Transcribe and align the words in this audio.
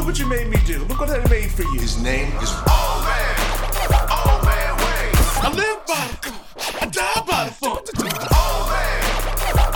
Look 0.00 0.06
what 0.06 0.18
you 0.18 0.24
made 0.24 0.48
me 0.48 0.56
do. 0.64 0.78
Look 0.86 0.98
what 0.98 1.10
I 1.10 1.18
made 1.28 1.50
for 1.50 1.60
you. 1.60 1.78
His 1.78 2.00
name 2.00 2.32
is 2.38 2.50
Old 2.50 3.04
man, 3.04 3.36
old 4.08 4.42
man 4.46 4.72
Wayne. 4.80 5.12
I 5.44 5.52
live 5.54 5.84
by 5.86 6.08
the 6.08 6.16
funk. 6.24 6.80
I 6.80 6.86
die 6.86 7.22
by 7.28 7.44
the 7.44 7.52
funk. 7.52 7.84
Old 8.00 8.64
man, 8.72 9.04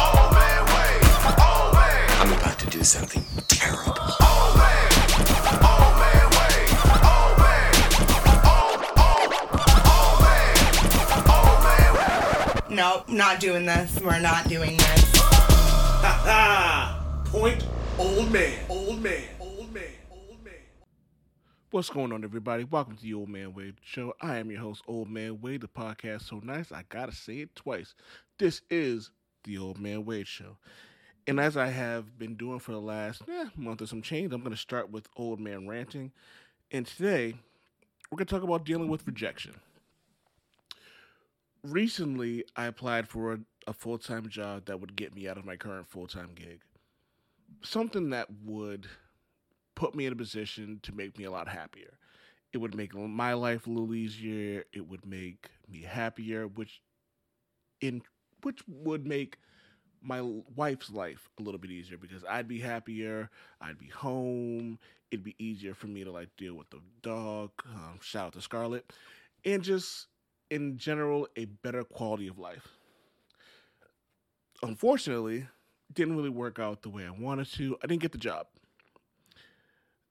old 0.00 0.32
man 0.32 0.64
Wayne. 0.72 1.04
Old 1.45 1.74
man, 1.74 2.08
I'm 2.22 2.32
about 2.32 2.58
to 2.58 2.66
do 2.71 2.82
something 2.82 3.22
terrible. 3.48 3.92
old 4.24 4.56
man, 4.56 4.88
old 5.60 5.92
man 6.00 6.25
Wayne. 6.32 6.72
Old 7.04 7.36
man, 7.45 7.68
old, 8.48 8.80
old, 9.04 9.29
old 9.93 10.16
man, 10.25 10.56
old 11.36 11.61
man. 11.68 12.75
Nope, 12.75 13.11
not 13.11 13.41
doing 13.41 13.66
this. 13.66 14.00
We're 14.00 14.20
not 14.20 14.48
doing 14.48 14.79
this. 14.79 15.16
Ha 16.00 16.12
ha. 16.25 17.04
Point. 17.27 17.62
Old 17.98 18.32
man. 18.32 18.54
Old 18.70 19.02
man. 19.02 19.34
What's 21.75 21.91
going 21.91 22.12
on, 22.12 22.22
everybody? 22.22 22.62
Welcome 22.62 22.94
to 22.94 23.03
the 23.03 23.14
Old 23.14 23.29
Man 23.29 23.53
Wade 23.53 23.75
Show. 23.82 24.14
I 24.21 24.36
am 24.36 24.49
your 24.49 24.61
host, 24.61 24.85
Old 24.86 25.11
Man 25.11 25.40
Wade. 25.40 25.62
The 25.62 25.67
podcast 25.67 26.29
so 26.29 26.39
nice, 26.39 26.71
I 26.71 26.85
gotta 26.89 27.11
say 27.11 27.39
it 27.39 27.57
twice. 27.57 27.96
This 28.39 28.62
is 28.71 29.11
the 29.43 29.58
Old 29.58 29.80
Man 29.80 30.04
Wade 30.04 30.29
Show, 30.29 30.57
and 31.26 31.40
as 31.40 31.57
I 31.57 31.66
have 31.66 32.16
been 32.16 32.36
doing 32.36 32.61
for 32.61 32.70
the 32.70 32.80
last 32.80 33.22
eh, 33.28 33.47
month 33.56 33.83
or 33.83 33.86
some 33.86 34.02
change, 34.02 34.33
I'm 34.33 34.44
gonna 34.44 34.56
start 34.56 34.92
with 34.92 35.08
Old 35.16 35.41
Man 35.41 35.66
ranting. 35.66 36.12
And 36.70 36.86
today, 36.86 37.34
we're 38.08 38.19
gonna 38.19 38.27
talk 38.27 38.44
about 38.44 38.64
dealing 38.64 38.86
with 38.86 39.05
rejection. 39.05 39.56
Recently, 41.64 42.44
I 42.55 42.66
applied 42.66 43.08
for 43.08 43.33
a, 43.33 43.38
a 43.66 43.72
full 43.72 43.98
time 43.98 44.28
job 44.28 44.66
that 44.66 44.80
would 44.80 44.94
get 44.94 45.12
me 45.12 45.27
out 45.27 45.38
of 45.38 45.44
my 45.44 45.56
current 45.56 45.88
full 45.88 46.06
time 46.06 46.36
gig. 46.36 46.61
Something 47.64 48.11
that 48.11 48.28
would 48.44 48.86
put 49.75 49.95
me 49.95 50.06
in 50.06 50.12
a 50.12 50.17
position 50.17 50.81
to 50.83 50.95
make 50.95 51.19
me 51.19 51.25
a 51.25 51.31
lot 51.31 51.48
happier. 51.48 51.98
It 52.53 52.59
would 52.59 52.75
make 52.75 52.95
my 52.95 53.33
life 53.33 53.67
a 53.67 53.70
little 53.70 53.95
easier. 53.95 54.64
It 54.72 54.89
would 54.89 55.05
make 55.05 55.50
me 55.69 55.83
happier, 55.83 56.47
which 56.47 56.81
in 57.81 58.03
which 58.42 58.62
would 58.69 59.06
make 59.06 59.39
my 60.00 60.20
wife's 60.55 60.91
life 60.91 61.28
a 61.41 61.42
little 61.42 61.58
bit 61.58 61.70
easier 61.70 61.97
because 61.97 62.25
I'd 62.28 62.47
be 62.47 62.61
happier. 62.61 63.31
I'd 63.61 63.78
be 63.78 63.89
home. 63.89 64.78
It'd 65.11 65.25
be 65.25 65.34
easier 65.39 65.75
for 65.75 65.86
me 65.86 66.05
to 66.05 66.12
like 66.12 66.28
deal 66.36 66.55
with 66.55 66.70
the 66.70 66.81
dog. 67.03 67.50
Um, 67.66 67.98
shout 68.00 68.27
out 68.27 68.33
to 68.34 68.41
Scarlett, 68.41 68.92
and 69.44 69.62
just 69.62 70.06
in 70.50 70.77
general 70.77 71.27
a 71.36 71.47
better 71.47 71.83
quality 71.84 72.28
of 72.28 72.38
life. 72.38 72.69
Unfortunately, 74.62 75.47
didn't 75.92 76.16
really 76.16 76.31
work 76.31 76.59
out 76.59 76.83
the 76.83 76.88
way 76.88 77.06
I 77.06 77.11
wanted 77.11 77.50
to. 77.55 77.77
I 77.83 77.86
didn't 77.86 78.03
get 78.03 78.12
the 78.12 78.19
job. 78.19 78.47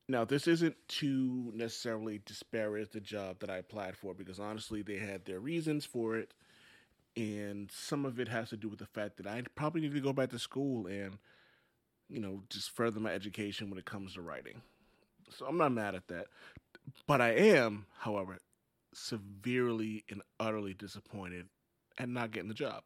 Now, 0.08 0.26
this 0.26 0.48
isn't 0.48 0.76
to 1.00 1.52
necessarily 1.56 2.22
disparage 2.26 2.90
the 2.92 3.00
job 3.00 3.40
that 3.40 3.50
I 3.50 3.58
applied 3.58 3.96
for 3.96 4.14
because 4.14 4.40
honestly, 4.40 4.82
they 4.82 4.98
had 4.98 5.26
their 5.26 5.40
reasons 5.40 5.86
for 5.86 6.18
it. 6.18 6.34
And 7.16 7.72
some 7.72 8.06
of 8.06 8.20
it 8.20 8.28
has 8.28 8.50
to 8.50 8.58
do 8.58 8.68
with 8.68 8.80
the 8.80 8.86
fact 8.86 9.18
that 9.18 9.28
I 9.28 9.42
probably 9.56 9.82
need 9.82 9.94
to 9.94 10.02
go 10.02 10.14
back 10.14 10.30
to 10.32 10.40
school 10.40 10.88
and, 10.88 11.20
you 12.10 12.20
know, 12.20 12.44
just 12.50 12.72
further 12.72 13.00
my 13.00 13.14
education 13.14 13.70
when 13.70 13.80
it 13.80 13.86
comes 13.86 14.16
to 14.16 14.22
writing. 14.22 14.62
So 15.30 15.46
I'm 15.46 15.58
not 15.58 15.72
mad 15.72 15.96
at 15.96 16.08
that. 16.08 16.28
But 17.08 17.22
I 17.22 17.32
am, 17.32 17.86
however, 18.00 18.40
severely 18.94 20.04
and 20.10 20.22
utterly 20.40 20.74
disappointed 20.74 21.48
at 21.98 22.10
not 22.10 22.32
getting 22.32 22.50
the 22.50 22.56
job. 22.56 22.84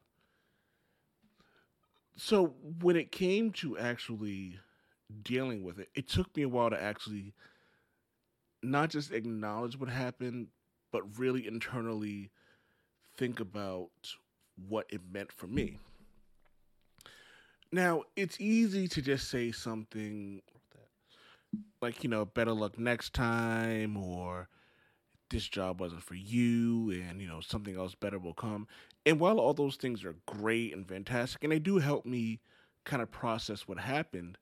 So 2.15 2.55
when 2.81 2.95
it 2.95 3.11
came 3.11 3.51
to 3.53 3.77
actually 3.77 4.59
dealing 5.23 5.63
with 5.63 5.79
it, 5.79 5.89
it 5.95 6.07
took 6.07 6.35
me 6.35 6.43
a 6.43 6.49
while 6.49 6.69
to 6.69 6.81
actually 6.81 7.33
not 8.63 8.89
just 8.89 9.11
acknowledge 9.11 9.79
what 9.79 9.89
happened, 9.89 10.47
but 10.91 11.19
really 11.19 11.47
internally 11.47 12.31
think 13.15 13.39
about 13.39 13.89
what 14.67 14.85
it 14.89 15.01
meant 15.11 15.31
for 15.31 15.47
me. 15.47 15.77
Now, 17.71 18.03
it's 18.15 18.39
easy 18.39 18.87
to 18.87 19.01
just 19.01 19.29
say 19.29 19.51
something 19.51 20.41
like, 21.81 22.03
you 22.03 22.09
know, 22.09 22.25
better 22.25 22.53
luck 22.53 22.79
next 22.79 23.13
time, 23.13 23.97
or 23.97 24.47
this 25.29 25.47
job 25.47 25.79
wasn't 25.81 26.03
for 26.03 26.15
you, 26.15 26.91
and, 26.91 27.21
you 27.21 27.27
know, 27.27 27.41
something 27.41 27.75
else 27.75 27.93
better 27.93 28.19
will 28.19 28.33
come. 28.33 28.67
And 29.05 29.19
while 29.19 29.39
all 29.39 29.53
those 29.53 29.75
things 29.75 30.03
are 30.03 30.15
great 30.25 30.73
and 30.73 30.87
fantastic, 30.87 31.43
and 31.43 31.51
they 31.51 31.59
do 31.59 31.77
help 31.77 32.05
me 32.05 32.39
kind 32.85 33.01
of 33.01 33.11
process 33.11 33.67
what 33.67 33.79
happened, 33.79 34.37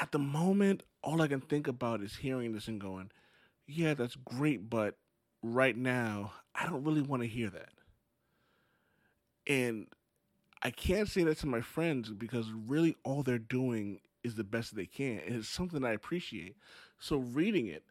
at 0.00 0.12
the 0.12 0.18
moment, 0.18 0.82
all 1.02 1.22
I 1.22 1.28
can 1.28 1.40
think 1.40 1.66
about 1.66 2.02
is 2.02 2.16
hearing 2.16 2.52
this 2.52 2.68
and 2.68 2.80
going, 2.80 3.10
yeah, 3.66 3.94
that's 3.94 4.16
great, 4.16 4.68
but 4.68 4.96
right 5.42 5.76
now, 5.76 6.32
I 6.54 6.66
don't 6.66 6.84
really 6.84 7.02
want 7.02 7.22
to 7.22 7.28
hear 7.28 7.50
that. 7.50 7.70
And 9.46 9.86
I 10.62 10.70
can't 10.70 11.08
say 11.08 11.22
that 11.24 11.38
to 11.38 11.46
my 11.46 11.60
friends 11.60 12.10
because 12.10 12.50
really 12.50 12.96
all 13.04 13.22
they're 13.22 13.38
doing 13.38 14.00
is 14.24 14.34
the 14.34 14.44
best 14.44 14.74
they 14.74 14.86
can. 14.86 15.20
And 15.26 15.36
it's 15.36 15.48
something 15.48 15.84
I 15.84 15.92
appreciate. 15.92 16.56
So 16.98 17.18
reading 17.18 17.66
it, 17.68 17.84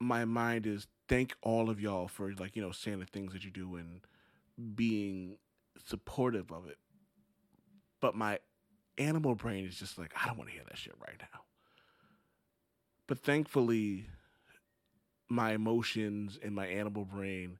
my 0.00 0.24
mind 0.24 0.66
is 0.66 0.86
thank 1.08 1.34
all 1.42 1.70
of 1.70 1.80
y'all 1.80 2.08
for 2.08 2.32
like, 2.34 2.56
you 2.56 2.62
know, 2.62 2.72
saying 2.72 3.00
the 3.00 3.06
things 3.06 3.32
that 3.32 3.44
you 3.44 3.50
do 3.50 3.76
and 3.76 4.00
being 4.74 5.38
supportive 5.84 6.52
of 6.52 6.66
it. 6.66 6.78
But 8.00 8.14
my 8.14 8.38
animal 8.98 9.34
brain 9.34 9.64
is 9.64 9.78
just 9.78 9.98
like, 9.98 10.12
I 10.20 10.26
don't 10.26 10.38
want 10.38 10.50
to 10.50 10.54
hear 10.54 10.64
that 10.68 10.78
shit 10.78 10.94
right 11.00 11.16
now. 11.20 11.40
But 13.06 13.18
thankfully, 13.18 14.06
my 15.28 15.52
emotions 15.52 16.38
and 16.42 16.54
my 16.54 16.66
animal 16.66 17.04
brain 17.04 17.58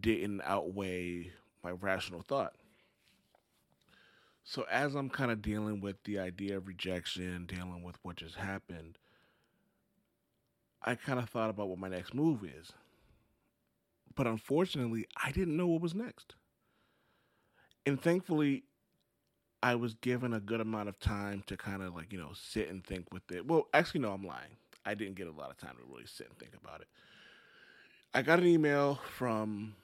didn't 0.00 0.42
outweigh 0.44 1.32
my 1.62 1.70
rational 1.70 2.22
thought. 2.22 2.54
So 4.44 4.64
as 4.70 4.94
I'm 4.94 5.10
kind 5.10 5.30
of 5.30 5.42
dealing 5.42 5.80
with 5.80 6.02
the 6.04 6.18
idea 6.18 6.56
of 6.56 6.66
rejection, 6.66 7.46
dealing 7.46 7.82
with 7.82 7.96
what 8.02 8.16
just 8.16 8.36
happened, 8.36 8.98
I 10.82 10.94
kind 10.94 11.18
of 11.18 11.28
thought 11.28 11.50
about 11.50 11.68
what 11.68 11.78
my 11.78 11.88
next 11.88 12.14
move 12.14 12.44
is. 12.44 12.72
But 14.14 14.26
unfortunately, 14.26 15.06
I 15.22 15.32
didn't 15.32 15.56
know 15.56 15.66
what 15.66 15.82
was 15.82 15.94
next. 15.94 16.34
And 17.84 18.00
thankfully, 18.00 18.64
I 19.62 19.74
was 19.74 19.94
given 19.94 20.32
a 20.32 20.40
good 20.40 20.60
amount 20.60 20.88
of 20.88 21.00
time 21.00 21.42
to 21.46 21.56
kind 21.56 21.82
of 21.82 21.94
like, 21.94 22.12
you 22.12 22.18
know, 22.18 22.30
sit 22.34 22.68
and 22.68 22.84
think 22.84 23.12
with 23.12 23.30
it. 23.32 23.46
Well, 23.46 23.66
actually, 23.74 24.00
no, 24.00 24.12
I'm 24.12 24.24
lying. 24.24 24.56
I 24.86 24.94
didn't 24.94 25.16
get 25.16 25.26
a 25.26 25.32
lot 25.32 25.50
of 25.50 25.56
time 25.56 25.74
to 25.76 25.92
really 25.92 26.06
sit 26.06 26.28
and 26.28 26.38
think 26.38 26.52
about 26.62 26.80
it. 26.80 26.86
I 28.14 28.22
got 28.22 28.38
an 28.38 28.46
email 28.46 29.00
from 29.16 29.74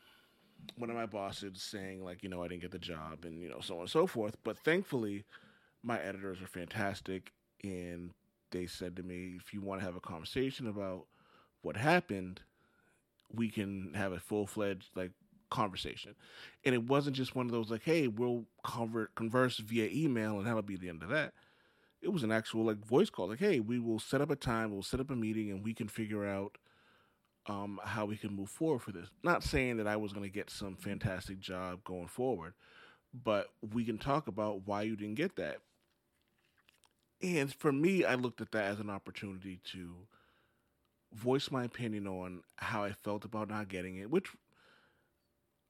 one 0.78 0.90
of 0.90 0.96
my 0.96 1.06
bosses 1.06 1.60
saying, 1.60 2.04
like, 2.04 2.22
you 2.22 2.28
know, 2.28 2.42
I 2.42 2.48
didn't 2.48 2.62
get 2.62 2.70
the 2.70 2.78
job 2.78 3.24
and, 3.24 3.42
you 3.42 3.48
know, 3.48 3.60
so 3.60 3.74
on 3.74 3.80
and 3.82 3.90
so 3.90 4.06
forth. 4.06 4.36
But 4.44 4.58
thankfully, 4.58 5.24
my 5.82 6.00
editors 6.00 6.40
are 6.40 6.46
fantastic. 6.46 7.32
And 7.62 8.10
they 8.50 8.66
said 8.66 8.96
to 8.96 9.02
me, 9.02 9.34
if 9.36 9.52
you 9.52 9.60
want 9.60 9.80
to 9.80 9.84
have 9.84 9.96
a 9.96 10.00
conversation 10.00 10.68
about 10.68 11.06
what 11.62 11.76
happened, 11.76 12.40
we 13.34 13.50
can 13.50 13.92
have 13.94 14.12
a 14.12 14.20
full 14.20 14.46
fledged, 14.46 14.90
like, 14.94 15.10
conversation. 15.54 16.14
And 16.64 16.74
it 16.74 16.82
wasn't 16.82 17.16
just 17.16 17.36
one 17.36 17.46
of 17.46 17.52
those 17.52 17.70
like, 17.70 17.84
hey, 17.84 18.08
we'll 18.08 18.44
convert 18.64 19.14
converse 19.14 19.58
via 19.58 19.88
email 19.92 20.38
and 20.38 20.46
that'll 20.46 20.62
be 20.62 20.76
the 20.76 20.88
end 20.88 21.02
of 21.02 21.10
that. 21.10 21.32
It 22.02 22.12
was 22.12 22.24
an 22.24 22.32
actual 22.32 22.64
like 22.64 22.84
voice 22.84 23.08
call, 23.08 23.28
like, 23.28 23.38
hey, 23.38 23.60
we 23.60 23.78
will 23.78 24.00
set 24.00 24.20
up 24.20 24.30
a 24.30 24.36
time, 24.36 24.72
we'll 24.72 24.82
set 24.82 25.00
up 25.00 25.10
a 25.10 25.16
meeting, 25.16 25.50
and 25.50 25.64
we 25.64 25.72
can 25.72 25.88
figure 25.88 26.26
out 26.26 26.58
um, 27.46 27.80
how 27.82 28.04
we 28.04 28.16
can 28.16 28.34
move 28.34 28.50
forward 28.50 28.82
for 28.82 28.92
this. 28.92 29.08
Not 29.22 29.42
saying 29.42 29.76
that 29.76 29.86
I 29.86 29.96
was 29.96 30.12
going 30.12 30.24
to 30.24 30.34
get 30.34 30.50
some 30.50 30.76
fantastic 30.76 31.38
job 31.38 31.84
going 31.84 32.08
forward, 32.08 32.54
but 33.14 33.48
we 33.72 33.84
can 33.84 33.96
talk 33.96 34.26
about 34.26 34.66
why 34.66 34.82
you 34.82 34.96
didn't 34.96 35.14
get 35.14 35.36
that. 35.36 35.58
And 37.22 37.54
for 37.54 37.72
me, 37.72 38.04
I 38.04 38.16
looked 38.16 38.40
at 38.40 38.52
that 38.52 38.64
as 38.64 38.80
an 38.80 38.90
opportunity 38.90 39.60
to 39.72 39.94
voice 41.14 41.50
my 41.50 41.64
opinion 41.64 42.06
on 42.06 42.42
how 42.56 42.82
I 42.84 42.92
felt 42.92 43.24
about 43.24 43.48
not 43.48 43.68
getting 43.68 43.96
it, 43.96 44.10
which 44.10 44.28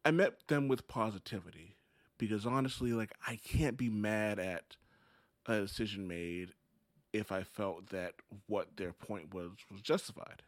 I 0.04 0.10
met 0.10 0.48
them 0.48 0.68
with 0.68 0.86
positivity 0.86 1.76
because 2.18 2.46
honestly, 2.46 2.92
like 2.92 3.12
I 3.26 3.36
can't 3.36 3.76
be 3.76 3.88
mad 3.88 4.38
at 4.38 4.76
a 5.46 5.60
decision 5.60 6.06
made 6.06 6.52
if 7.12 7.30
I 7.32 7.42
felt 7.42 7.90
that 7.90 8.14
what 8.46 8.76
their 8.76 8.92
point 8.92 9.32
was 9.32 9.52
was 9.70 9.80
justified. 9.80 10.42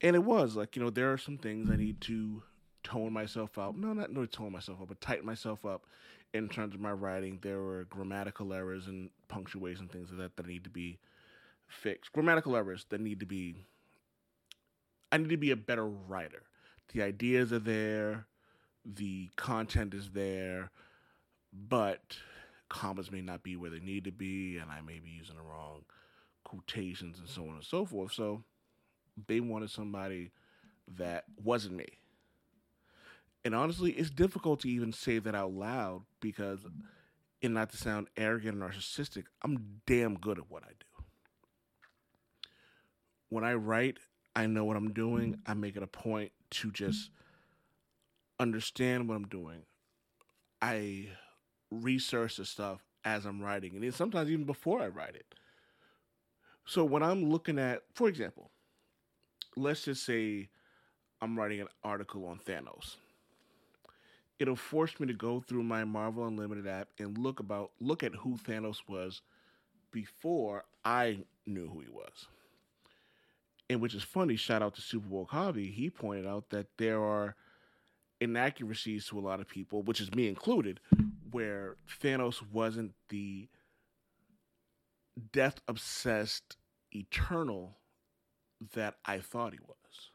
And 0.00 0.16
it 0.16 0.24
was 0.24 0.56
like, 0.56 0.74
you 0.74 0.82
know, 0.82 0.90
there 0.90 1.12
are 1.12 1.18
some 1.18 1.38
things 1.38 1.70
I 1.70 1.76
need 1.76 2.00
to 2.02 2.42
tone 2.82 3.12
myself 3.12 3.56
out. 3.56 3.76
No, 3.76 3.92
not 3.92 4.12
no 4.12 4.26
tone 4.26 4.52
myself 4.52 4.82
up, 4.82 4.88
but 4.88 5.00
tighten 5.00 5.24
myself 5.24 5.64
up 5.64 5.86
in 6.34 6.48
terms 6.48 6.74
of 6.74 6.80
my 6.80 6.92
writing. 6.92 7.38
There 7.40 7.60
were 7.60 7.84
grammatical 7.84 8.52
errors 8.52 8.88
and 8.88 9.10
punctuation 9.28 9.88
things 9.88 10.10
like 10.10 10.18
that 10.18 10.36
that 10.36 10.46
need 10.46 10.64
to 10.64 10.70
be 10.70 10.98
fixed. 11.68 12.12
Grammatical 12.12 12.56
errors 12.56 12.84
that 12.90 13.00
need 13.00 13.20
to 13.20 13.26
be 13.26 13.54
I 15.10 15.18
need 15.18 15.28
to 15.30 15.36
be 15.36 15.50
a 15.50 15.56
better 15.56 15.86
writer 15.86 16.42
the 16.92 17.02
ideas 17.02 17.52
are 17.52 17.58
there, 17.58 18.26
the 18.84 19.30
content 19.36 19.94
is 19.94 20.10
there, 20.10 20.70
but 21.52 22.16
commas 22.68 23.10
may 23.10 23.20
not 23.20 23.42
be 23.42 23.56
where 23.56 23.70
they 23.70 23.80
need 23.80 24.04
to 24.04 24.12
be, 24.12 24.58
and 24.58 24.70
I 24.70 24.80
may 24.80 24.98
be 24.98 25.10
using 25.10 25.36
the 25.36 25.42
wrong 25.42 25.84
quotations 26.44 27.18
and 27.18 27.28
so 27.28 27.42
on 27.42 27.54
and 27.54 27.64
so 27.64 27.84
forth. 27.84 28.12
So 28.12 28.42
they 29.26 29.40
wanted 29.40 29.70
somebody 29.70 30.32
that 30.96 31.24
wasn't 31.42 31.76
me. 31.76 31.86
And 33.44 33.54
honestly, 33.54 33.92
it's 33.92 34.10
difficult 34.10 34.60
to 34.60 34.68
even 34.68 34.92
say 34.92 35.18
that 35.18 35.34
out 35.34 35.52
loud 35.52 36.02
because, 36.20 36.60
and 37.42 37.54
not 37.54 37.70
to 37.70 37.76
sound 37.76 38.08
arrogant 38.16 38.62
or 38.62 38.68
narcissistic, 38.68 39.24
I'm 39.42 39.80
damn 39.86 40.14
good 40.14 40.38
at 40.38 40.50
what 40.50 40.62
I 40.62 40.68
do. 40.68 41.04
When 43.30 43.44
I 43.44 43.54
write, 43.54 43.98
I 44.36 44.46
know 44.46 44.64
what 44.64 44.76
I'm 44.76 44.92
doing. 44.92 45.40
I 45.46 45.54
make 45.54 45.76
it 45.76 45.82
a 45.82 45.88
point 45.88 46.32
to 46.52 46.70
just 46.70 47.10
understand 48.38 49.08
what 49.08 49.16
I'm 49.16 49.28
doing. 49.28 49.62
I 50.60 51.08
research 51.70 52.36
the 52.36 52.44
stuff 52.44 52.80
as 53.04 53.24
I'm 53.24 53.40
writing, 53.40 53.74
and 53.74 53.82
then 53.82 53.92
sometimes 53.92 54.30
even 54.30 54.44
before 54.44 54.80
I 54.80 54.88
write 54.88 55.16
it. 55.16 55.34
So 56.64 56.84
when 56.84 57.02
I'm 57.02 57.30
looking 57.30 57.58
at, 57.58 57.82
for 57.94 58.08
example, 58.08 58.50
let's 59.56 59.84
just 59.84 60.04
say 60.04 60.48
I'm 61.20 61.36
writing 61.36 61.60
an 61.60 61.68
article 61.82 62.26
on 62.26 62.38
Thanos. 62.38 62.96
It'll 64.38 64.56
force 64.56 64.98
me 64.98 65.06
to 65.06 65.12
go 65.12 65.40
through 65.40 65.62
my 65.62 65.84
Marvel 65.84 66.26
Unlimited 66.26 66.66
app 66.66 66.88
and 66.98 67.16
look 67.18 67.40
about 67.40 67.70
look 67.80 68.02
at 68.02 68.14
who 68.14 68.36
Thanos 68.36 68.78
was 68.88 69.22
before 69.92 70.64
I 70.84 71.18
knew 71.46 71.68
who 71.68 71.80
he 71.80 71.88
was. 71.88 72.26
And 73.72 73.80
which 73.80 73.94
is 73.94 74.02
funny, 74.02 74.36
shout 74.36 74.60
out 74.60 74.74
to 74.74 74.82
Super 74.82 75.08
Bowl 75.08 75.26
Hobby, 75.30 75.70
he 75.70 75.88
pointed 75.88 76.26
out 76.26 76.50
that 76.50 76.66
there 76.76 77.02
are 77.02 77.36
inaccuracies 78.20 79.06
to 79.06 79.18
a 79.18 79.22
lot 79.22 79.40
of 79.40 79.48
people, 79.48 79.82
which 79.82 79.98
is 79.98 80.14
me 80.14 80.28
included, 80.28 80.78
where 81.30 81.76
Thanos 82.02 82.42
wasn't 82.52 82.92
the 83.08 83.48
death 85.32 85.60
obsessed 85.68 86.58
eternal 86.94 87.78
that 88.74 88.96
I 89.06 89.20
thought 89.20 89.54
he 89.54 89.58
was. 89.66 90.10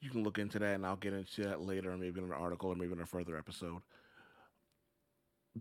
You 0.00 0.10
can 0.10 0.24
look 0.24 0.38
into 0.38 0.58
that, 0.58 0.74
and 0.74 0.84
I'll 0.84 0.96
get 0.96 1.12
into 1.12 1.44
that 1.44 1.60
later, 1.60 1.96
maybe 1.96 2.18
in 2.18 2.26
an 2.26 2.32
article 2.32 2.70
or 2.70 2.74
maybe 2.74 2.94
in 2.94 3.00
a 3.00 3.06
further 3.06 3.38
episode. 3.38 3.82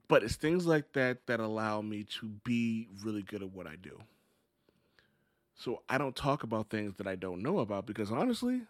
But 0.08 0.24
it's 0.24 0.36
things 0.36 0.66
like 0.66 0.94
that 0.94 1.28
that 1.28 1.40
allow 1.40 1.82
me 1.82 2.04
to 2.20 2.30
be 2.44 2.88
really 3.04 3.22
good 3.22 3.44
at 3.44 3.52
what 3.52 3.68
I 3.68 3.76
do. 3.76 4.00
So 5.58 5.82
I 5.90 5.98
don't 5.98 6.16
talk 6.16 6.44
about 6.44 6.70
things 6.70 6.96
that 6.98 7.08
I 7.08 7.16
don't 7.16 7.42
know 7.42 7.60
about 7.60 7.86
because 7.86 8.12
honestly, 8.12 8.62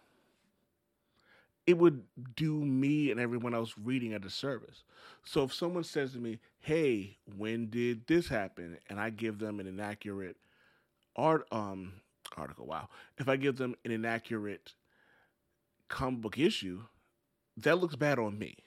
it 1.66 1.76
would 1.76 2.02
do 2.34 2.54
me 2.64 3.10
and 3.10 3.20
everyone 3.20 3.54
else 3.54 3.74
reading 3.82 4.14
a 4.14 4.18
disservice. 4.18 4.84
So 5.24 5.44
if 5.44 5.52
someone 5.52 5.84
says 5.84 6.12
to 6.12 6.18
me, 6.18 6.38
"Hey, 6.60 7.18
when 7.36 7.68
did 7.68 8.06
this 8.06 8.28
happen?" 8.28 8.78
and 8.88 8.98
I 8.98 9.10
give 9.10 9.38
them 9.38 9.60
an 9.60 9.66
inaccurate 9.66 10.36
art 11.16 11.46
um 11.52 12.02
article, 12.36 12.66
wow. 12.66 12.88
If 13.18 13.28
I 13.28 13.36
give 13.36 13.56
them 13.58 13.76
an 13.84 13.92
inaccurate 13.92 14.74
comic 15.88 16.20
book 16.22 16.38
issue, 16.38 16.84
that 17.58 17.78
looks 17.78 17.96
bad 17.96 18.18
on 18.18 18.38
me. 18.38 18.58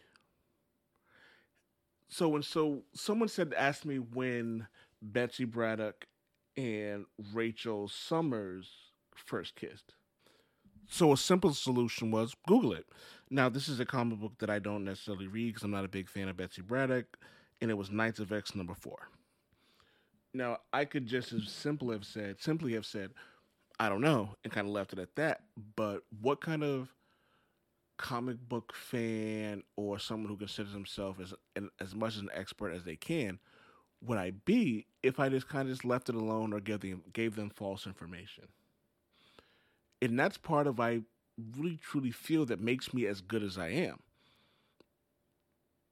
So 2.09 2.35
and 2.35 2.45
so 2.45 2.83
someone 2.93 3.29
said 3.29 3.53
asked 3.53 3.85
me 3.85 3.97
when 3.99 4.67
Betsy 5.01 5.45
Braddock 5.45 6.07
and 6.57 7.05
Rachel 7.33 7.87
Summers 7.87 8.69
first 9.15 9.55
kissed. 9.55 9.93
So 10.87 11.13
a 11.13 11.17
simple 11.17 11.53
solution 11.53 12.11
was 12.11 12.35
Google 12.47 12.73
it. 12.73 12.85
Now 13.29 13.49
this 13.49 13.69
is 13.69 13.79
a 13.79 13.85
comic 13.85 14.19
book 14.19 14.33
that 14.39 14.49
I 14.49 14.59
don't 14.59 14.83
necessarily 14.83 15.27
read 15.27 15.53
because 15.53 15.63
I'm 15.63 15.71
not 15.71 15.85
a 15.85 15.89
big 15.89 16.09
fan 16.09 16.27
of 16.27 16.37
Betsy 16.37 16.61
Braddock, 16.61 17.17
and 17.61 17.71
it 17.71 17.75
was 17.75 17.89
Knights 17.89 18.19
of 18.19 18.31
X 18.31 18.55
number 18.55 18.73
four. 18.73 19.09
Now 20.33 20.57
I 20.73 20.85
could 20.85 21.07
just 21.07 21.31
as 21.33 21.49
simple 21.49 21.91
have 21.91 22.05
said, 22.05 22.41
simply 22.41 22.73
have 22.73 22.85
said, 22.85 23.11
I 23.79 23.89
don't 23.89 24.01
know, 24.01 24.35
and 24.43 24.51
kind 24.51 24.67
of 24.67 24.73
left 24.73 24.93
it 24.93 24.99
at 24.99 25.15
that. 25.15 25.41
But 25.75 26.01
what 26.21 26.41
kind 26.41 26.63
of 26.63 26.93
comic 27.97 28.37
book 28.49 28.73
fan 28.73 29.63
or 29.75 29.99
someone 29.99 30.27
who 30.27 30.37
considers 30.37 30.73
himself 30.73 31.19
as 31.21 31.33
an, 31.55 31.69
as 31.79 31.93
much 31.93 32.15
as 32.15 32.21
an 32.21 32.29
expert 32.33 32.71
as 32.71 32.83
they 32.83 32.95
can 32.95 33.39
would 34.03 34.17
I 34.17 34.31
be 34.31 34.87
if 35.03 35.19
I 35.19 35.29
just 35.29 35.47
kind 35.47 35.67
of 35.67 35.73
just 35.73 35.85
left 35.85 36.09
it 36.09 36.15
alone 36.15 36.53
or 36.53 36.59
gave 36.59 36.81
them 36.81 37.03
gave 37.13 37.35
them 37.35 37.49
false 37.49 37.85
information? 37.85 38.45
And 40.01 40.19
that's 40.19 40.37
part 40.37 40.67
of 40.67 40.79
I 40.79 41.01
really 41.57 41.77
truly 41.77 42.11
feel 42.11 42.45
that 42.45 42.59
makes 42.59 42.93
me 42.93 43.05
as 43.05 43.21
good 43.21 43.43
as 43.43 43.57
I 43.57 43.69
am 43.69 43.99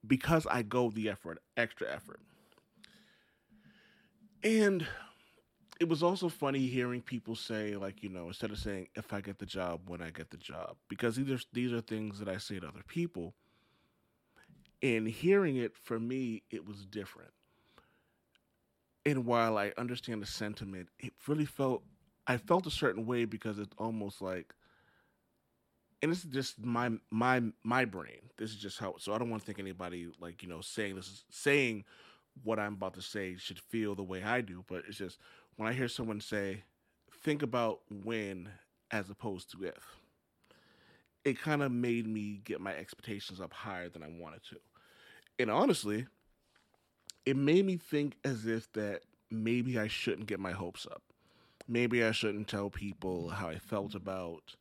because 0.06 0.48
I 0.48 0.64
go 0.64 0.90
the 0.90 1.10
effort, 1.10 1.40
extra 1.58 1.88
effort. 1.92 2.20
And 4.44 4.88
it 5.80 5.88
was 5.88 6.04
also 6.04 6.30
funny 6.30 6.68
hearing 6.68 7.02
people 7.02 7.36
say 7.36 7.76
like 7.76 8.04
you 8.04 8.10
know 8.10 8.28
instead 8.28 8.52
of 8.52 8.58
saying 8.58 8.88
if 8.96 9.14
i 9.14 9.22
get 9.22 9.40
the 9.40 9.46
job 9.46 9.82
when 9.88 10.02
i 10.02 10.10
get 10.10 10.30
the 10.30 10.38
job 10.38 10.76
because 10.90 11.16
these 11.16 11.30
are 11.30 11.40
these 11.54 11.72
are 11.72 11.82
things 11.82 12.20
that 12.20 12.28
i 12.28 12.38
say 12.38 12.60
to 12.60 12.68
other 12.68 12.84
people 12.88 13.34
and 14.82 15.08
hearing 15.08 15.56
it 15.56 15.76
for 15.76 16.00
me 16.00 16.44
it 16.52 16.66
was 16.66 16.86
different 16.86 17.32
and 19.10 19.26
while 19.26 19.58
i 19.58 19.72
understand 19.78 20.22
the 20.22 20.26
sentiment 20.26 20.88
it 21.00 21.14
really 21.28 21.46
felt 21.46 21.84
i 22.28 22.38
felt 22.38 22.66
a 22.66 22.72
certain 22.72 23.06
way 23.06 23.26
because 23.26 23.60
it's 23.60 23.74
almost 23.78 24.22
like 24.22 24.54
and 26.02 26.12
this 26.12 26.20
is 26.20 26.32
just 26.32 26.64
my 26.64 26.90
my 27.12 27.42
my 27.64 27.86
brain 27.86 28.30
this 28.38 28.52
is 28.52 28.58
just 28.58 28.80
how 28.80 28.96
so 28.98 29.14
i 29.14 29.18
don't 29.18 29.30
want 29.30 29.42
to 29.42 29.46
think 29.46 29.60
anybody 29.60 30.08
like 30.20 30.42
you 30.42 30.50
know 30.50 30.62
saying 30.62 30.96
this 30.96 31.08
is 31.08 31.24
saying 31.30 31.84
what 32.44 32.60
i'm 32.60 32.74
about 32.74 32.94
to 32.94 33.02
say 33.02 33.36
should 33.38 33.60
feel 33.60 33.96
the 33.96 34.04
way 34.04 34.24
i 34.24 34.40
do 34.42 34.64
but 34.68 34.84
it's 34.88 34.98
just 34.98 35.18
when 35.60 35.68
I 35.68 35.74
hear 35.74 35.90
someone 35.90 36.22
say, 36.22 36.64
think 37.22 37.44
about 37.44 37.82
when 37.90 38.48
as 38.92 39.10
opposed 39.10 39.52
to 39.52 39.66
if, 39.66 39.98
it 41.26 41.38
kind 41.38 41.62
of 41.62 41.70
made 41.70 42.08
me 42.08 42.40
get 42.46 42.62
my 42.62 42.74
expectations 42.74 43.42
up 43.42 43.52
higher 43.52 43.90
than 43.90 44.02
I 44.02 44.08
wanted 44.08 44.42
to. 44.52 44.56
And 45.38 45.52
honestly, 45.52 46.08
it 47.26 47.36
made 47.36 47.66
me 47.66 47.78
think 47.78 48.16
as 48.24 48.46
if 48.46 48.72
that 48.74 49.02
maybe 49.30 49.78
I 49.78 49.88
shouldn't 49.88 50.28
get 50.28 50.40
my 50.40 50.52
hopes 50.52 50.88
up. 50.90 51.04
Maybe 51.68 52.04
I 52.04 52.12
shouldn't 52.12 52.48
tell 52.48 52.70
people 52.70 53.30
how 53.30 53.50
I 53.50 53.60
felt 53.60 53.94
about 53.94 54.56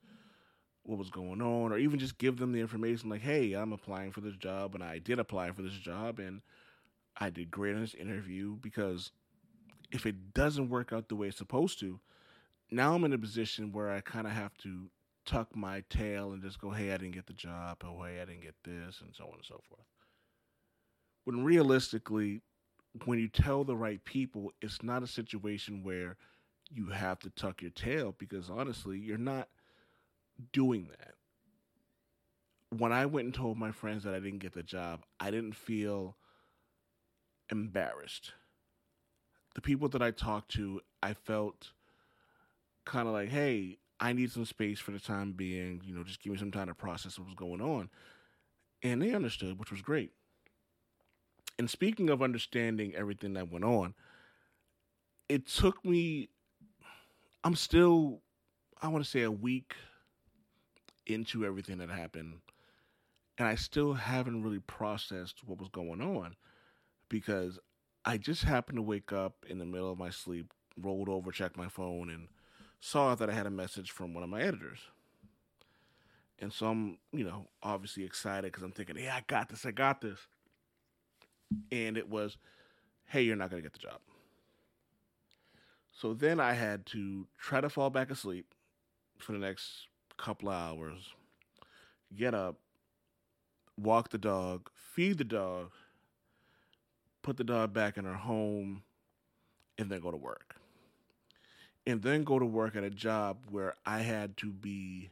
what 0.83 0.99
was 0.99 1.11
going 1.11 1.43
on, 1.43 1.73
or 1.73 1.79
even 1.79 1.99
just 1.99 2.19
give 2.19 2.39
them 2.39 2.53
the 2.53 2.61
information 2.61 3.11
like, 3.11 3.21
hey, 3.21 3.53
I'm 3.53 3.73
applying 3.73 4.11
for 4.11 4.21
this 4.21 4.37
job, 4.37 4.75
and 4.75 4.83
I 4.83 4.99
did 4.99 5.19
apply 5.19 5.51
for 5.53 5.63
this 5.63 5.75
job, 5.75 6.19
and 6.19 6.41
I 7.17 7.31
did 7.31 7.51
great 7.51 7.75
in 7.75 7.81
this 7.81 7.95
interview 7.95 8.57
because 8.57 9.13
if 9.91 10.07
it 10.07 10.35
doesn't 10.35 10.71
work 10.71 10.93
out 10.93 11.09
the 11.09 11.17
way 11.17 11.29
it's 11.29 11.37
supposed 11.37 11.79
to, 11.81 12.01
now 12.71 12.95
I'm 12.95 13.05
in 13.05 13.13
a 13.13 13.19
position 13.19 13.73
where 13.73 13.91
I 13.91 14.01
kind 14.01 14.27
of 14.27 14.33
have 14.33 14.57
to 14.59 14.91
tuck 15.25 15.55
my 15.55 15.83
tail 15.91 16.33
and 16.33 16.43
just 16.43 16.59
go, 16.59 16.71
hey, 16.71 16.93
I 16.93 16.97
didn't 16.97 17.15
get 17.15 17.27
the 17.27 17.33
job, 17.35 17.85
or 17.85 18.07
hey, 18.07 18.21
I 18.21 18.25
didn't 18.25 18.43
get 18.43 18.55
this, 18.65 19.01
and 19.03 19.15
so 19.15 19.25
on 19.25 19.35
and 19.35 19.45
so 19.45 19.61
forth. 19.69 19.85
When 21.29 21.45
realistically, 21.45 22.41
when 23.05 23.19
you 23.19 23.29
tell 23.29 23.63
the 23.63 23.77
right 23.77 24.03
people, 24.03 24.51
it's 24.63 24.83
not 24.83 25.03
a 25.03 25.07
situation 25.07 25.83
where 25.83 26.17
you 26.71 26.87
have 26.87 27.19
to 27.19 27.31
tuck 27.31 27.61
your 27.61 27.71
tail 27.71 28.15
because 28.17 28.49
honestly, 28.49 28.99
you're 28.99 29.19
not 29.19 29.49
doing 30.55 30.89
that. 30.89 31.15
When 32.79 32.93
I 32.93 33.05
went 33.05 33.27
and 33.27 33.35
told 33.35 33.59
my 33.59 33.73
friends 33.73 34.05
that 34.05 34.15
I 34.15 34.21
didn't 34.21 34.39
get 34.39 34.55
the 34.55 34.63
job, 34.63 35.05
I 35.21 35.31
didn't 35.31 35.55
feel 35.55 36.17
embarrassed 37.51 38.33
the 39.59 39.63
people 39.63 39.89
that 39.89 40.01
I 40.01 40.13
talked 40.13 40.53
to, 40.53 40.81
I 41.03 41.15
felt 41.15 41.73
kind 42.87 43.09
of 43.09 43.13
like, 43.13 43.29
hey, 43.29 43.79
I 43.99 44.13
need 44.13 44.31
some 44.31 44.45
space 44.45 44.79
for 44.79 44.93
the 44.93 45.01
time 45.01 45.33
being. 45.33 45.83
You 45.85 45.97
know, 45.97 46.05
just 46.05 46.23
give 46.23 46.33
me 46.33 46.39
some 46.39 46.53
time 46.53 46.69
to 46.69 46.75
process 46.75 47.19
what 47.19 47.27
was 47.27 47.35
going 47.35 47.61
on. 47.61 47.91
And 48.85 49.03
they 49.03 49.13
understood, 49.13 49.59
which 49.59 49.73
was 49.73 49.83
great. 49.83 50.13
And 51.59 51.69
speaking 51.69 52.09
of 52.09 52.23
understanding 52.23 52.95
everything 52.95 53.35
that 53.35 53.51
went 53.51 53.65
on, 53.65 53.95
it 55.29 55.47
took 55.47 55.85
me, 55.85 56.29
I'm 57.43 57.57
still, 57.57 58.21
I 58.81 58.89
want 58.89 59.05
to 59.05 59.11
say, 59.11 59.23
a 59.23 59.31
week 59.31 59.75
into 61.07 61.45
everything 61.45 61.79
that 61.79 61.91
happened. 61.91 62.35
And 63.39 63.47
I 63.47 63.57
still 63.57 63.95
haven't 63.95 64.43
really 64.43 64.61
processed 64.61 65.43
what 65.45 65.59
was 65.59 65.69
going 65.69 66.01
on 66.01 66.37
because 67.09 67.59
I 68.05 68.19
just 68.19 68.45
happened 68.45 68.77
to 68.77 68.83
wake 68.83 69.13
up 69.13 69.45
in 69.49 69.59
the 69.59 69.65
middle 69.65 69.91
of 69.91 69.99
my 69.99 70.11
sleep, 70.11 70.53
rolled 70.81 71.09
over, 71.09 71.31
checked 71.31 71.57
my 71.57 71.69
phone, 71.69 72.11
and 72.11 72.29
saw 72.81 73.15
that 73.15 73.29
I 73.29 73.33
had 73.33 73.47
a 73.47 73.51
message 73.51 73.91
from 73.91 74.15
one 74.15 74.23
of 74.23 74.31
my 74.31 74.41
editors. 74.43 74.79
And 76.39 76.53
so 76.53 76.69
I'm, 76.69 76.99
you 77.13 77.25
know, 77.25 77.49
obviously 77.63 78.05
excited 78.05 78.45
because 78.45 78.63
I'm 78.63 78.73
thinking, 78.73 78.97
hey, 78.97 79.09
I 79.09 79.25
got 79.27 79.49
this, 79.49 79.67
I 79.67 79.73
got 79.73 80.01
this. 80.01 80.19
And 81.71 81.97
it 81.97 82.09
was, 82.09 82.37
hey, 83.07 83.23
you're 83.23 83.37
not 83.37 83.51
going 83.51 83.63
to 83.63 83.67
get 83.69 83.73
the 83.73 83.79
job. 83.79 84.01
So 85.93 86.15
then 86.15 86.41
I 86.41 86.53
had 86.55 86.87
to 86.87 87.27
try 87.39 87.61
to 87.61 87.69
fall 87.69 87.91
back 87.91 88.11
asleep 88.11 88.55
for 89.19 89.33
the 89.33 89.39
next 89.39 89.89
couple 90.17 90.49
hours, 90.51 91.15
get 92.15 92.35
up, 92.35 92.57
walk 93.77 94.11
the 94.11 94.19
dog, 94.19 94.71
feed 94.75 95.19
the 95.19 95.25
dog, 95.25 95.71
put 97.23 97.37
the 97.37 97.45
dog 97.45 97.73
back 97.73 97.97
in 97.97 98.05
her 98.05 98.15
home, 98.15 98.83
and 99.79 99.91
then 99.91 100.01
go 100.01 100.11
to 100.11 100.17
work. 100.17 100.57
and 101.87 102.03
then 102.03 102.25
go 102.25 102.39
to 102.39 102.47
work 102.47 102.77
at 102.77 102.85
a 102.85 102.91
job 102.91 103.39
where 103.51 103.75
I 103.87 104.01
had 104.01 104.37
to 104.39 104.53
be 104.53 105.11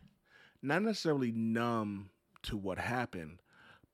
not 0.63 0.83
necessarily 0.83 1.33
numb 1.33 2.11
to 2.45 2.57
what 2.57 2.79
happened, 2.79 3.41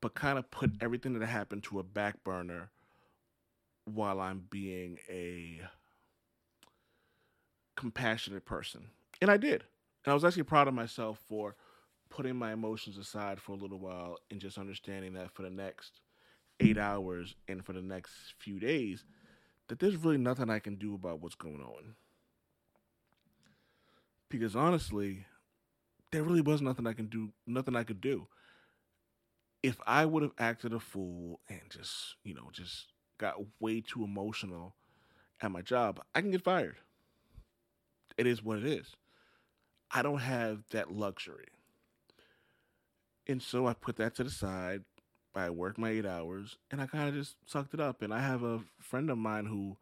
but 0.02 0.14
kind 0.14 0.38
of 0.38 0.50
put 0.50 0.73
everything 0.82 1.18
that 1.18 1.26
happened 1.26 1.62
to 1.62 1.78
a 1.78 1.82
back 1.82 2.23
burner 2.25 2.71
while 3.87 4.21
I'm 4.21 4.44
being 4.50 4.99
a 5.09 5.61
compassionate 7.76 8.44
person. 8.44 8.88
And 9.23 9.30
I 9.30 9.37
did. 9.38 9.64
And 10.04 10.11
I 10.11 10.14
was 10.14 10.25
actually 10.25 10.42
proud 10.42 10.68
of 10.68 10.75
myself 10.75 11.21
for 11.28 11.54
putting 12.11 12.37
my 12.37 12.52
emotions 12.52 12.99
aside 12.99 13.40
for 13.40 13.52
a 13.52 13.56
little 13.56 13.78
while 13.78 14.18
and 14.30 14.40
just 14.40 14.59
understanding 14.59 15.14
that 15.14 15.30
for 15.30 15.42
the 15.42 15.50
next 15.50 16.00
eight 16.61 16.76
hours 16.76 17.37
and 17.49 17.64
for 17.64 17.73
the 17.73 17.80
next 17.80 18.12
few 18.38 18.59
days, 18.59 19.04
that 19.68 19.78
there's 19.78 19.97
really 19.97 20.18
nothing 20.18 20.50
I 20.50 20.59
can 20.59 20.75
do 20.75 20.94
about 20.94 21.21
what's 21.21 21.37
going 21.37 21.62
on. 21.62 21.94
Because 24.28 24.56
honestly, 24.56 25.26
there 26.11 26.25
really 26.25 26.40
was 26.40 26.61
nothing 26.61 26.87
I 26.88 26.92
can 26.92 27.06
do, 27.06 27.32
nothing 27.47 27.76
I 27.76 27.85
could 27.85 28.00
do. 28.00 28.26
If 29.62 29.78
I 29.87 30.04
would 30.04 30.23
have 30.23 30.33
acted 30.38 30.73
a 30.73 30.81
fool 30.81 31.40
and 31.49 31.61
just, 31.71 32.16
you 32.25 32.35
know, 32.35 32.49
just 32.52 32.88
got 33.19 33.37
way 33.61 33.81
too 33.81 34.02
emotional 34.02 34.75
at 35.40 35.52
my 35.52 35.62
job, 35.62 36.00
I 36.14 36.21
can 36.21 36.31
get 36.31 36.42
fired. 36.42 36.76
It 38.19 38.26
is 38.26 38.42
what 38.42 38.59
it 38.59 38.66
is. 38.66 38.95
I 39.90 40.02
don't 40.02 40.19
have 40.19 40.64
that 40.71 40.92
luxury. 40.92 41.49
And 43.26 43.40
so 43.42 43.66
I 43.66 43.75
put 43.75 43.97
that 43.97 44.16
to 44.16 44.25
the 44.25 44.31
side. 44.31 44.83
I 45.35 45.50
worked 45.50 45.78
my 45.78 45.90
eight 45.90 46.07
hours 46.07 46.59
and 46.71 46.81
I 46.81 46.87
kind 46.87 47.09
of 47.09 47.14
just 47.14 47.37
sucked 47.47 47.75
it 47.75 47.81
up. 47.81 48.02
And 48.02 48.12
I 48.12 48.21
have 48.21 48.42
a 48.42 48.61
friend 48.81 49.11
of 49.11 49.19
mine 49.19 49.47
who 49.47 49.76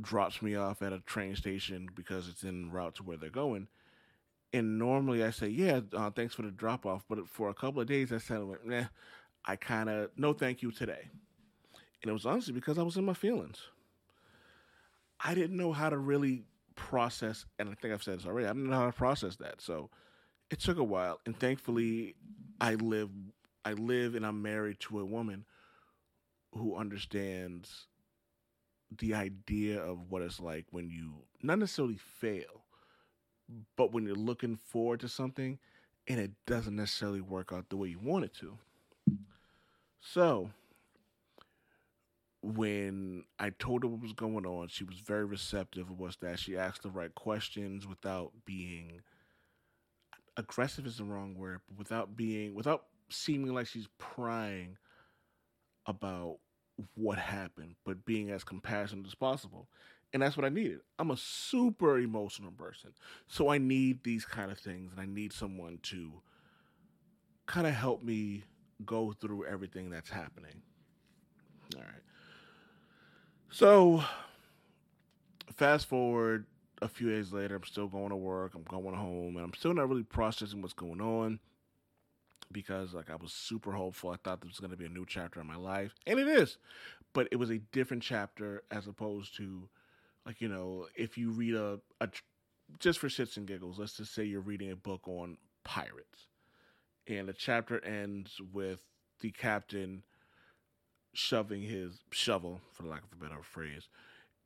drops 0.00 0.40
me 0.40 0.54
off 0.54 0.82
at 0.82 0.92
a 0.92 1.00
train 1.00 1.36
station 1.36 1.88
because 1.94 2.28
it's 2.28 2.42
en 2.44 2.70
route 2.70 2.94
to 2.96 3.02
where 3.02 3.16
they're 3.16 3.30
going. 3.30 3.68
And 4.52 4.78
normally 4.78 5.22
I 5.22 5.30
say, 5.30 5.48
yeah, 5.48 5.80
uh, 5.96 6.10
thanks 6.10 6.34
for 6.34 6.42
the 6.42 6.50
drop 6.50 6.84
off. 6.84 7.04
But 7.08 7.28
for 7.28 7.50
a 7.50 7.54
couple 7.54 7.80
of 7.80 7.86
days, 7.86 8.12
I 8.12 8.18
said, 8.18 8.40
nah, 8.64 8.84
I 9.44 9.56
kind 9.56 9.88
of, 9.88 10.10
no 10.16 10.32
thank 10.32 10.62
you 10.62 10.72
today. 10.72 11.08
And 12.02 12.10
it 12.10 12.12
was 12.12 12.26
honestly 12.26 12.52
because 12.52 12.78
I 12.78 12.82
was 12.82 12.96
in 12.96 13.04
my 13.04 13.14
feelings. 13.14 13.58
I 15.22 15.34
didn't 15.34 15.56
know 15.56 15.72
how 15.72 15.90
to 15.90 15.98
really 15.98 16.44
process, 16.74 17.44
and 17.58 17.68
I 17.68 17.74
think 17.74 17.92
I've 17.92 18.02
said 18.02 18.18
this 18.18 18.26
already, 18.26 18.46
I 18.46 18.50
didn't 18.50 18.70
know 18.70 18.76
how 18.76 18.86
to 18.86 18.92
process 18.92 19.36
that. 19.36 19.60
So 19.60 19.90
it 20.50 20.60
took 20.60 20.78
a 20.78 20.84
while. 20.84 21.20
And 21.26 21.38
thankfully, 21.38 22.16
I 22.60 22.74
live, 22.74 23.10
I 23.64 23.74
live 23.74 24.14
and 24.14 24.26
I'm 24.26 24.42
married 24.42 24.80
to 24.80 25.00
a 25.00 25.04
woman 25.04 25.44
who 26.52 26.74
understands 26.74 27.86
the 28.98 29.14
idea 29.14 29.80
of 29.80 30.10
what 30.10 30.22
it's 30.22 30.40
like 30.40 30.66
when 30.70 30.90
you 30.90 31.12
not 31.42 31.58
necessarily 31.58 31.98
fail, 31.98 32.64
but 33.76 33.92
when 33.92 34.04
you're 34.04 34.14
looking 34.14 34.56
forward 34.56 35.00
to 35.00 35.08
something 35.08 35.58
and 36.08 36.18
it 36.18 36.32
doesn't 36.46 36.76
necessarily 36.76 37.20
work 37.20 37.52
out 37.52 37.68
the 37.68 37.76
way 37.76 37.88
you 37.88 37.98
want 38.02 38.24
it 38.24 38.34
to. 38.34 38.58
So, 40.00 40.50
when 42.42 43.24
I 43.38 43.50
told 43.50 43.82
her 43.82 43.88
what 43.88 44.00
was 44.00 44.14
going 44.14 44.46
on, 44.46 44.68
she 44.68 44.84
was 44.84 44.98
very 44.98 45.24
receptive 45.24 45.90
what's 45.90 46.16
that. 46.16 46.38
She 46.38 46.56
asked 46.56 46.82
the 46.82 46.90
right 46.90 47.14
questions 47.14 47.86
without 47.86 48.32
being 48.46 49.02
aggressive 50.36 50.86
is 50.86 50.96
the 50.96 51.04
wrong 51.04 51.34
word, 51.34 51.60
but 51.68 51.78
without 51.78 52.16
being 52.16 52.54
without 52.54 52.84
seeming 53.10 53.52
like 53.52 53.66
she's 53.66 53.88
prying 53.98 54.78
about 55.86 56.38
what 56.94 57.18
happened, 57.18 57.74
but 57.84 58.04
being 58.04 58.30
as 58.30 58.42
compassionate 58.42 59.06
as 59.06 59.14
possible. 59.14 59.68
And 60.12 60.22
that's 60.22 60.36
what 60.36 60.44
I 60.44 60.48
needed. 60.48 60.80
I'm 60.98 61.10
a 61.10 61.16
super 61.16 61.98
emotional 61.98 62.50
person. 62.50 62.90
So 63.28 63.48
I 63.48 63.58
need 63.58 64.02
these 64.02 64.24
kind 64.24 64.50
of 64.50 64.58
things 64.58 64.92
and 64.92 65.00
I 65.00 65.06
need 65.06 65.32
someone 65.32 65.78
to 65.84 66.12
kind 67.46 67.66
of 67.66 67.74
help 67.74 68.02
me 68.02 68.44
go 68.84 69.12
through 69.12 69.46
everything 69.46 69.90
that's 69.90 70.10
happening. 70.10 70.62
All 71.76 71.82
right. 71.82 72.02
So 73.50 74.02
fast 75.56 75.86
forward 75.86 76.46
a 76.82 76.88
few 76.88 77.10
days 77.10 77.32
later, 77.32 77.56
I'm 77.56 77.64
still 77.64 77.88
going 77.88 78.10
to 78.10 78.16
work, 78.16 78.54
I'm 78.54 78.62
going 78.62 78.94
home, 78.94 79.36
and 79.36 79.44
I'm 79.44 79.54
still 79.54 79.74
not 79.74 79.88
really 79.88 80.02
processing 80.02 80.62
what's 80.62 80.72
going 80.72 81.00
on 81.00 81.38
because 82.52 82.94
like 82.94 83.10
I 83.10 83.16
was 83.16 83.32
super 83.32 83.72
hopeful. 83.72 84.10
I 84.10 84.16
thought 84.16 84.40
this 84.40 84.50
was 84.50 84.60
going 84.60 84.70
to 84.70 84.76
be 84.76 84.86
a 84.86 84.90
new 84.90 85.04
chapter 85.06 85.40
in 85.40 85.46
my 85.46 85.56
life, 85.56 85.94
and 86.06 86.18
it 86.18 86.28
is. 86.28 86.56
But 87.12 87.28
it 87.30 87.36
was 87.36 87.50
a 87.50 87.58
different 87.58 88.02
chapter 88.02 88.62
as 88.70 88.86
opposed 88.86 89.36
to 89.36 89.68
like, 90.26 90.40
you 90.40 90.48
know, 90.48 90.86
if 90.94 91.16
you 91.16 91.30
read 91.30 91.54
a, 91.54 91.80
a 92.00 92.08
just 92.78 92.98
for 92.98 93.08
shits 93.08 93.36
and 93.36 93.46
giggles, 93.46 93.78
let's 93.78 93.96
just 93.96 94.14
say 94.14 94.24
you're 94.24 94.40
reading 94.40 94.70
a 94.70 94.76
book 94.76 95.06
on 95.08 95.36
pirates. 95.64 96.26
And 97.06 97.28
the 97.28 97.32
chapter 97.32 97.84
ends 97.84 98.40
with 98.52 98.80
the 99.20 99.30
captain 99.30 100.04
shoving 101.12 101.62
his 101.62 102.04
shovel, 102.12 102.60
for 102.72 102.84
lack 102.84 103.02
of 103.02 103.12
a 103.12 103.16
better 103.16 103.42
phrase, 103.42 103.88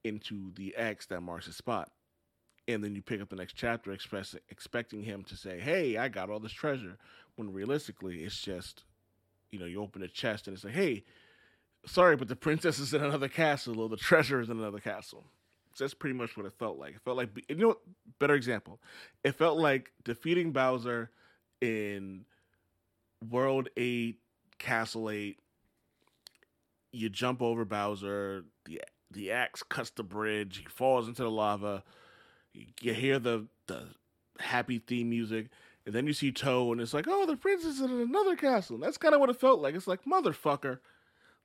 into 0.03 0.53
the 0.55 0.75
X 0.77 1.07
that 1.07 1.21
marks 1.21 1.47
his 1.47 1.57
spot. 1.57 1.91
And 2.67 2.83
then 2.83 2.95
you 2.95 3.03
pick 3.03 3.21
up 3.21 3.29
the 3.29 3.37
next 3.37 3.55
chapter 3.55 3.93
express, 3.93 4.35
expecting 4.49 5.03
him 5.03 5.23
to 5.25 5.37
say, 5.37 5.61
Hey, 5.61 5.99
I 5.99 6.09
got 6.09 6.31
all 6.31 6.41
this 6.41 6.53
treasure. 6.53 6.97
When 7.37 7.53
realistically, 7.53 8.23
it's 8.23 8.41
just, 8.41 8.85
you 9.51 9.59
know, 9.59 9.67
you 9.67 9.83
open 9.83 10.03
a 10.03 10.09
chest 10.09 10.47
and 10.47 10.55
it's 10.55 10.65
like, 10.65 10.75
Hey, 10.75 11.05
sorry, 11.85 12.17
but 12.17 12.29
the 12.29 12.37
princess 12.37 12.79
is 12.79 12.95
in 12.95 13.03
another 13.03 13.29
castle 13.29 13.81
or 13.81 13.89
the 13.89 13.97
treasure 13.97 14.41
is 14.41 14.49
in 14.49 14.59
another 14.59 14.81
castle. 14.81 15.25
That's 15.79 15.95
pretty 15.95 16.15
much 16.15 16.37
what 16.37 16.47
it 16.47 16.53
felt 16.53 16.79
like. 16.79 16.95
It 16.95 17.01
felt 17.05 17.17
like, 17.17 17.31
you 17.49 17.57
know? 17.57 17.77
Better 18.19 18.35
example. 18.35 18.81
It 19.23 19.33
felt 19.33 19.59
like 19.59 19.93
defeating 20.05 20.53
Bowser 20.53 21.11
in 21.61 22.25
World 23.31 23.69
8, 23.77 24.19
Castle 24.59 25.11
8, 25.11 25.39
you 26.93 27.09
jump 27.09 27.43
over 27.43 27.65
Bowser. 27.65 28.45
The 28.65 28.81
the 29.11 29.31
axe 29.31 29.63
cuts 29.63 29.91
the 29.91 30.03
bridge. 30.03 30.59
He 30.59 30.65
falls 30.67 31.09
into 31.09 31.23
the 31.23 31.31
lava. 31.31 31.83
You, 32.53 32.95
hear 32.95 33.19
the 33.19 33.47
the 33.67 33.89
happy 34.39 34.79
theme 34.79 35.11
music, 35.11 35.49
and 35.87 35.95
then 35.95 36.07
you 36.07 36.13
see 36.13 36.33
Toad, 36.33 36.73
and 36.73 36.81
it's 36.81 36.95
like, 36.95 37.07
oh, 37.09 37.27
the 37.27 37.37
princess 37.37 37.77
is 37.77 37.81
in 37.81 37.91
another 37.91 38.37
castle. 38.37 38.77
And 38.77 38.83
that's 38.83 38.99
kind 38.99 39.15
of 39.15 39.21
what 39.21 39.31
it 39.31 39.41
felt 39.41 39.61
like. 39.61 39.75
It's 39.75 39.87
like 39.87 40.05
motherfucker, 40.05 40.79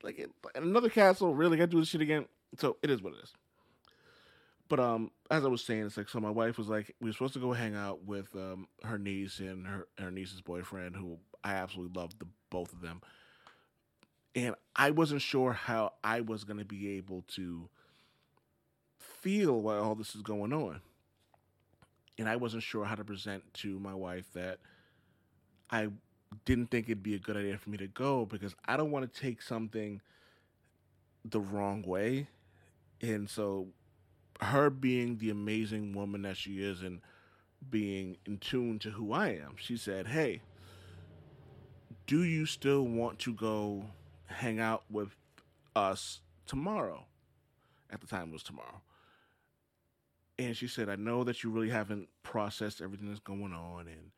like 0.02 0.18
in 0.18 0.30
another 0.54 0.90
castle. 0.90 1.34
Really, 1.34 1.56
got 1.56 1.64
to 1.64 1.70
do 1.70 1.80
this 1.80 1.88
shit 1.88 2.00
again. 2.00 2.26
So 2.58 2.76
it 2.82 2.90
is 2.90 3.02
what 3.02 3.14
it 3.14 3.20
is. 3.22 3.32
But 4.70 4.80
um, 4.80 5.10
as 5.30 5.44
I 5.44 5.48
was 5.48 5.62
saying, 5.62 5.84
it's 5.84 5.98
like 5.98 6.08
so. 6.08 6.20
My 6.20 6.30
wife 6.30 6.56
was 6.56 6.68
like, 6.68 6.94
we 7.00 7.10
were 7.10 7.12
supposed 7.12 7.34
to 7.34 7.40
go 7.40 7.52
hang 7.52 7.76
out 7.76 8.04
with 8.04 8.34
um 8.34 8.68
her 8.84 8.98
niece 8.98 9.38
and 9.40 9.66
her 9.66 9.86
her 9.98 10.10
niece's 10.10 10.40
boyfriend, 10.40 10.96
who 10.96 11.18
I 11.44 11.52
absolutely 11.54 12.00
loved 12.00 12.18
the 12.18 12.26
both 12.50 12.72
of 12.72 12.80
them 12.80 13.02
and 14.34 14.54
I 14.76 14.90
wasn't 14.90 15.22
sure 15.22 15.52
how 15.52 15.94
I 16.04 16.20
was 16.20 16.44
going 16.44 16.58
to 16.58 16.64
be 16.64 16.96
able 16.96 17.22
to 17.34 17.68
feel 18.98 19.60
while 19.60 19.82
all 19.82 19.94
this 19.94 20.14
is 20.14 20.22
going 20.22 20.52
on. 20.52 20.80
And 22.18 22.28
I 22.28 22.36
wasn't 22.36 22.62
sure 22.62 22.84
how 22.84 22.94
to 22.94 23.04
present 23.04 23.42
to 23.54 23.78
my 23.80 23.94
wife 23.94 24.26
that 24.34 24.58
I 25.70 25.88
didn't 26.44 26.70
think 26.70 26.86
it'd 26.86 27.02
be 27.02 27.14
a 27.14 27.18
good 27.18 27.36
idea 27.36 27.58
for 27.58 27.70
me 27.70 27.78
to 27.78 27.88
go 27.88 28.24
because 28.26 28.54
I 28.66 28.76
don't 28.76 28.90
want 28.90 29.12
to 29.12 29.20
take 29.20 29.42
something 29.42 30.00
the 31.24 31.40
wrong 31.40 31.82
way. 31.82 32.28
And 33.00 33.28
so, 33.28 33.68
her 34.40 34.70
being 34.70 35.18
the 35.18 35.30
amazing 35.30 35.92
woman 35.92 36.22
that 36.22 36.36
she 36.36 36.62
is 36.62 36.82
and 36.82 37.00
being 37.68 38.16
in 38.26 38.38
tune 38.38 38.78
to 38.80 38.90
who 38.90 39.12
I 39.12 39.28
am, 39.28 39.56
she 39.56 39.76
said, 39.76 40.06
Hey, 40.06 40.42
do 42.06 42.24
you 42.24 42.46
still 42.46 42.82
want 42.82 43.18
to 43.20 43.34
go 43.34 43.84
hang 44.30 44.60
out 44.60 44.84
with 44.90 45.14
us 45.74 46.20
tomorrow. 46.46 47.04
At 47.90 48.00
the 48.00 48.06
time, 48.06 48.28
it 48.28 48.32
was 48.32 48.42
tomorrow. 48.42 48.82
And 50.38 50.56
she 50.56 50.68
said, 50.68 50.88
I 50.88 50.96
know 50.96 51.24
that 51.24 51.42
you 51.42 51.50
really 51.50 51.68
haven't 51.68 52.08
processed 52.22 52.80
everything 52.80 53.08
that's 53.08 53.20
going 53.20 53.52
on, 53.52 53.88
and 53.88 54.10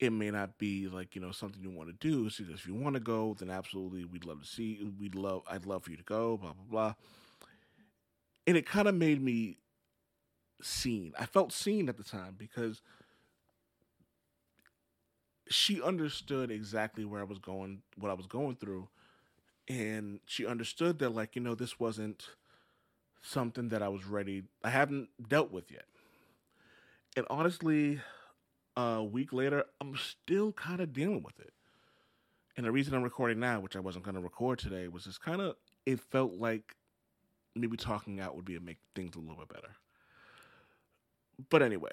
it 0.00 0.10
may 0.10 0.30
not 0.30 0.58
be 0.58 0.88
like, 0.88 1.14
you 1.14 1.20
know, 1.20 1.30
something 1.30 1.62
you 1.62 1.70
want 1.70 1.88
to 1.88 2.08
do. 2.08 2.28
She 2.28 2.44
says, 2.44 2.54
if 2.54 2.66
you 2.66 2.74
want 2.74 2.94
to 2.94 3.00
go, 3.00 3.36
then 3.38 3.50
absolutely, 3.50 4.04
we'd 4.04 4.24
love 4.24 4.42
to 4.42 4.48
see 4.48 4.78
you. 4.80 4.92
We'd 4.98 5.14
love, 5.14 5.42
I'd 5.48 5.66
love 5.66 5.84
for 5.84 5.90
you 5.90 5.96
to 5.96 6.02
go, 6.02 6.36
blah, 6.38 6.54
blah, 6.54 6.64
blah. 6.70 6.94
And 8.46 8.56
it 8.56 8.66
kind 8.66 8.88
of 8.88 8.94
made 8.94 9.22
me 9.22 9.58
seen. 10.60 11.12
I 11.18 11.26
felt 11.26 11.52
seen 11.52 11.88
at 11.88 11.96
the 11.96 12.04
time 12.04 12.34
because 12.36 12.82
she 15.48 15.82
understood 15.82 16.50
exactly 16.50 17.04
where 17.04 17.20
I 17.20 17.24
was 17.24 17.38
going, 17.38 17.82
what 17.96 18.10
I 18.10 18.14
was 18.14 18.26
going 18.26 18.56
through 18.56 18.88
and 19.68 20.20
she 20.26 20.46
understood 20.46 20.98
that 20.98 21.14
like 21.14 21.36
you 21.36 21.42
know 21.42 21.54
this 21.54 21.78
wasn't 21.78 22.28
something 23.20 23.68
that 23.68 23.82
I 23.82 23.88
was 23.88 24.04
ready 24.04 24.42
I 24.64 24.70
haven't 24.70 25.08
dealt 25.28 25.52
with 25.52 25.70
yet. 25.70 25.84
And 27.16 27.26
honestly, 27.28 28.00
a 28.76 29.04
week 29.04 29.32
later, 29.32 29.64
I'm 29.80 29.96
still 29.96 30.52
kind 30.52 30.80
of 30.80 30.94
dealing 30.94 31.22
with 31.22 31.38
it. 31.38 31.52
And 32.56 32.64
the 32.64 32.72
reason 32.72 32.94
I'm 32.94 33.02
recording 33.02 33.38
now, 33.38 33.60
which 33.60 33.76
I 33.76 33.80
wasn't 33.80 34.04
going 34.04 34.14
to 34.14 34.20
record 34.20 34.58
today, 34.58 34.88
was 34.88 35.04
just 35.04 35.22
kind 35.22 35.40
of 35.40 35.56
it 35.84 36.00
felt 36.00 36.34
like 36.34 36.74
maybe 37.54 37.76
talking 37.76 38.20
out 38.20 38.34
would 38.36 38.44
be 38.44 38.54
to 38.54 38.60
make 38.60 38.78
things 38.94 39.14
a 39.14 39.18
little 39.18 39.36
bit 39.36 39.48
better. 39.48 39.74
But 41.50 41.62
anyway, 41.62 41.92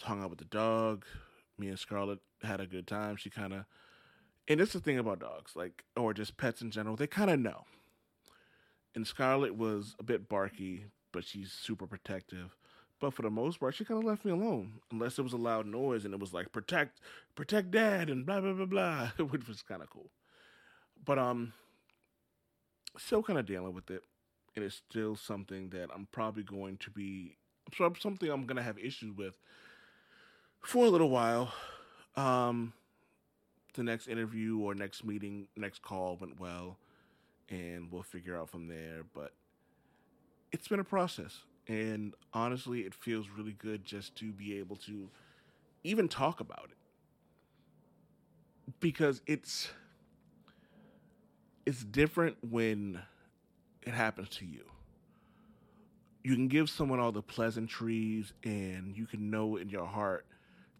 hung 0.00 0.22
out 0.22 0.30
with 0.30 0.38
the 0.38 0.44
dog. 0.46 1.04
Me 1.58 1.68
and 1.68 1.78
Scarlett 1.78 2.20
had 2.42 2.60
a 2.60 2.66
good 2.66 2.86
time. 2.86 3.16
She 3.16 3.30
kind 3.30 3.52
of, 3.52 3.64
and 4.48 4.60
it's 4.60 4.72
the 4.72 4.80
thing 4.80 4.98
about 4.98 5.20
dogs, 5.20 5.56
like 5.56 5.84
or 5.96 6.12
just 6.12 6.36
pets 6.36 6.62
in 6.62 6.70
general, 6.70 6.96
they 6.96 7.06
kind 7.06 7.30
of 7.30 7.40
know. 7.40 7.64
And 8.94 9.06
Scarlett 9.06 9.56
was 9.56 9.96
a 9.98 10.02
bit 10.02 10.28
barky, 10.28 10.86
but 11.12 11.24
she's 11.24 11.52
super 11.52 11.86
protective. 11.86 12.56
But 13.00 13.12
for 13.12 13.22
the 13.22 13.30
most 13.30 13.58
part, 13.58 13.74
she 13.74 13.84
kind 13.84 13.98
of 13.98 14.04
left 14.04 14.24
me 14.24 14.30
alone, 14.30 14.80
unless 14.92 15.16
there 15.16 15.24
was 15.24 15.32
a 15.32 15.38
loud 15.38 15.66
noise 15.66 16.04
and 16.04 16.14
it 16.14 16.20
was 16.20 16.32
like 16.32 16.52
protect, 16.52 17.00
protect 17.34 17.70
dad, 17.70 18.08
and 18.08 18.24
blah 18.24 18.40
blah 18.40 18.52
blah 18.52 18.66
blah, 18.66 19.08
which 19.30 19.48
was 19.48 19.62
kind 19.62 19.82
of 19.82 19.90
cool. 19.90 20.10
But 21.04 21.18
um, 21.18 21.52
still 22.96 23.22
kind 23.22 23.38
of 23.38 23.46
dealing 23.46 23.74
with 23.74 23.90
it, 23.90 24.02
and 24.56 24.64
it's 24.64 24.76
still 24.76 25.16
something 25.16 25.70
that 25.70 25.88
I'm 25.94 26.06
probably 26.12 26.42
going 26.42 26.76
to 26.78 26.90
be 26.90 27.36
something 27.98 28.30
I'm 28.30 28.46
gonna 28.46 28.62
have 28.62 28.78
issues 28.78 29.16
with 29.16 29.38
for 30.62 30.86
a 30.86 30.88
little 30.88 31.10
while. 31.10 31.52
Um, 32.16 32.72
the 33.74 33.82
next 33.82 34.06
interview 34.06 34.58
or 34.60 34.74
next 34.74 35.04
meeting, 35.04 35.48
next 35.56 35.82
call 35.82 36.16
went 36.16 36.38
well, 36.38 36.78
and 37.48 37.90
we'll 37.90 38.02
figure 38.02 38.36
out 38.36 38.48
from 38.48 38.68
there. 38.68 39.04
But 39.14 39.32
it's 40.52 40.68
been 40.68 40.80
a 40.80 40.84
process, 40.84 41.40
and 41.66 42.14
honestly, 42.32 42.80
it 42.80 42.94
feels 42.94 43.28
really 43.36 43.52
good 43.52 43.84
just 43.84 44.14
to 44.16 44.32
be 44.32 44.58
able 44.58 44.76
to 44.76 45.08
even 45.82 46.08
talk 46.08 46.40
about 46.40 46.68
it 46.70 46.76
because 48.80 49.20
it's 49.26 49.70
it's 51.66 51.82
different 51.84 52.36
when 52.48 53.00
it 53.84 53.94
happens 53.94 54.30
to 54.30 54.46
you. 54.46 54.64
You 56.22 56.34
can 56.34 56.48
give 56.48 56.70
someone 56.70 57.00
all 57.00 57.12
the 57.12 57.22
pleasantries, 57.22 58.32
and 58.42 58.96
you 58.96 59.06
can 59.06 59.30
know 59.30 59.56
in 59.56 59.68
your 59.68 59.86
heart 59.86 60.26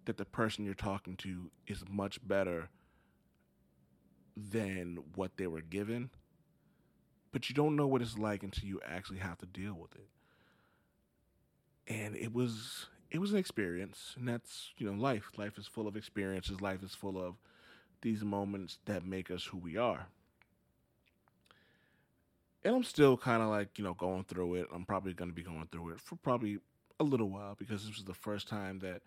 that 0.06 0.16
the 0.16 0.24
person 0.24 0.64
you're 0.64 0.74
talking 0.74 1.16
to 1.18 1.50
is 1.66 1.84
much 1.88 2.26
better 2.26 2.70
than 4.36 4.98
what 5.14 5.36
they 5.36 5.46
were 5.46 5.60
given. 5.60 6.10
But 7.30 7.48
you 7.48 7.54
don't 7.54 7.76
know 7.76 7.86
what 7.86 8.00
it's 8.00 8.16
like 8.16 8.42
until 8.42 8.66
you 8.66 8.80
actually 8.86 9.18
have 9.18 9.38
to 9.38 9.46
deal 9.46 9.74
with 9.74 9.94
it. 9.94 10.08
And 11.86 12.16
it 12.16 12.32
was 12.32 12.86
it 13.10 13.18
was 13.18 13.32
an 13.32 13.38
experience, 13.38 14.14
and 14.18 14.26
that's 14.26 14.70
you 14.78 14.90
know 14.90 14.98
life. 14.98 15.30
Life 15.36 15.58
is 15.58 15.66
full 15.66 15.86
of 15.86 15.96
experiences. 15.96 16.62
Life 16.62 16.82
is 16.82 16.94
full 16.94 17.18
of 17.18 17.34
these 18.00 18.24
moments 18.24 18.78
that 18.86 19.04
make 19.04 19.30
us 19.30 19.44
who 19.44 19.58
we 19.58 19.76
are 19.76 20.06
and 22.64 22.74
I'm 22.74 22.84
still 22.84 23.16
kind 23.16 23.42
of 23.42 23.48
like 23.48 23.78
you 23.78 23.84
know 23.84 23.94
going 23.94 24.24
through 24.24 24.56
it. 24.56 24.68
I'm 24.72 24.84
probably 24.84 25.12
going 25.12 25.30
to 25.30 25.34
be 25.34 25.42
going 25.42 25.68
through 25.70 25.90
it 25.90 26.00
for 26.00 26.16
probably 26.16 26.58
a 27.00 27.04
little 27.04 27.28
while 27.28 27.54
because 27.58 27.84
this 27.84 27.96
was 27.96 28.04
the 28.04 28.14
first 28.14 28.48
time 28.48 28.78
that 28.80 29.02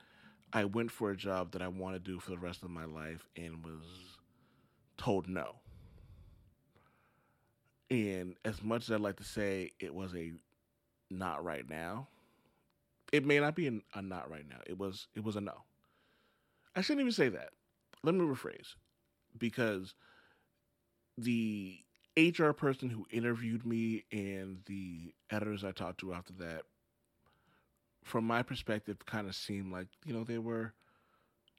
I 0.54 0.66
went 0.66 0.92
for 0.92 1.12
a 1.12 1.18
job 1.18 1.52
that 1.52 1.62
I 1.62 1.68
want 1.68 1.96
to 1.96 2.00
do 2.00 2.20
for 2.20 2.32
the 2.32 2.38
rest 2.38 2.64
of 2.64 2.70
my 2.70 2.86
life 2.86 3.28
and 3.36 3.64
was 3.64 3.84
told 4.98 5.28
no. 5.28 5.56
And 7.90 8.36
as 8.44 8.62
much 8.62 8.84
as 8.84 8.92
I'd 8.92 9.02
like 9.02 9.18
to 9.18 9.24
say 9.24 9.72
it 9.80 9.94
was 9.94 10.14
a 10.16 10.34
not 11.10 11.44
right 11.44 11.68
now, 11.70 12.08
it 13.14 13.26
may 13.26 13.40
not 13.40 13.56
be 13.56 13.68
a, 13.68 14.02
not 14.02 14.30
right 14.30 14.48
now. 14.48 14.60
It 14.66 14.78
was 14.78 15.08
it 15.16 15.24
was 15.24 15.36
a 15.36 15.42
no. 15.42 15.64
I 16.76 16.82
shouldn't 16.82 17.02
even 17.02 17.14
say 17.14 17.30
that. 17.30 17.50
Let 18.04 18.14
me 18.14 18.22
rephrase 18.22 18.76
because 19.38 19.96
the 21.18 21.80
HR 22.18 22.52
person 22.52 22.90
who 22.90 23.06
interviewed 23.12 23.66
me 23.66 24.04
and 24.12 24.60
the 24.66 25.14
editors 25.30 25.64
I 25.64 25.72
talked 25.72 26.00
to 26.00 26.14
after 26.14 26.34
that, 26.40 26.64
from 28.04 28.26
my 28.26 28.42
perspective, 28.42 28.98
kind 29.06 29.28
of 29.28 29.36
seemed 29.36 29.72
like 29.72 29.88
you 30.06 30.14
know 30.14 30.24
they 30.24 30.40
were 30.40 30.74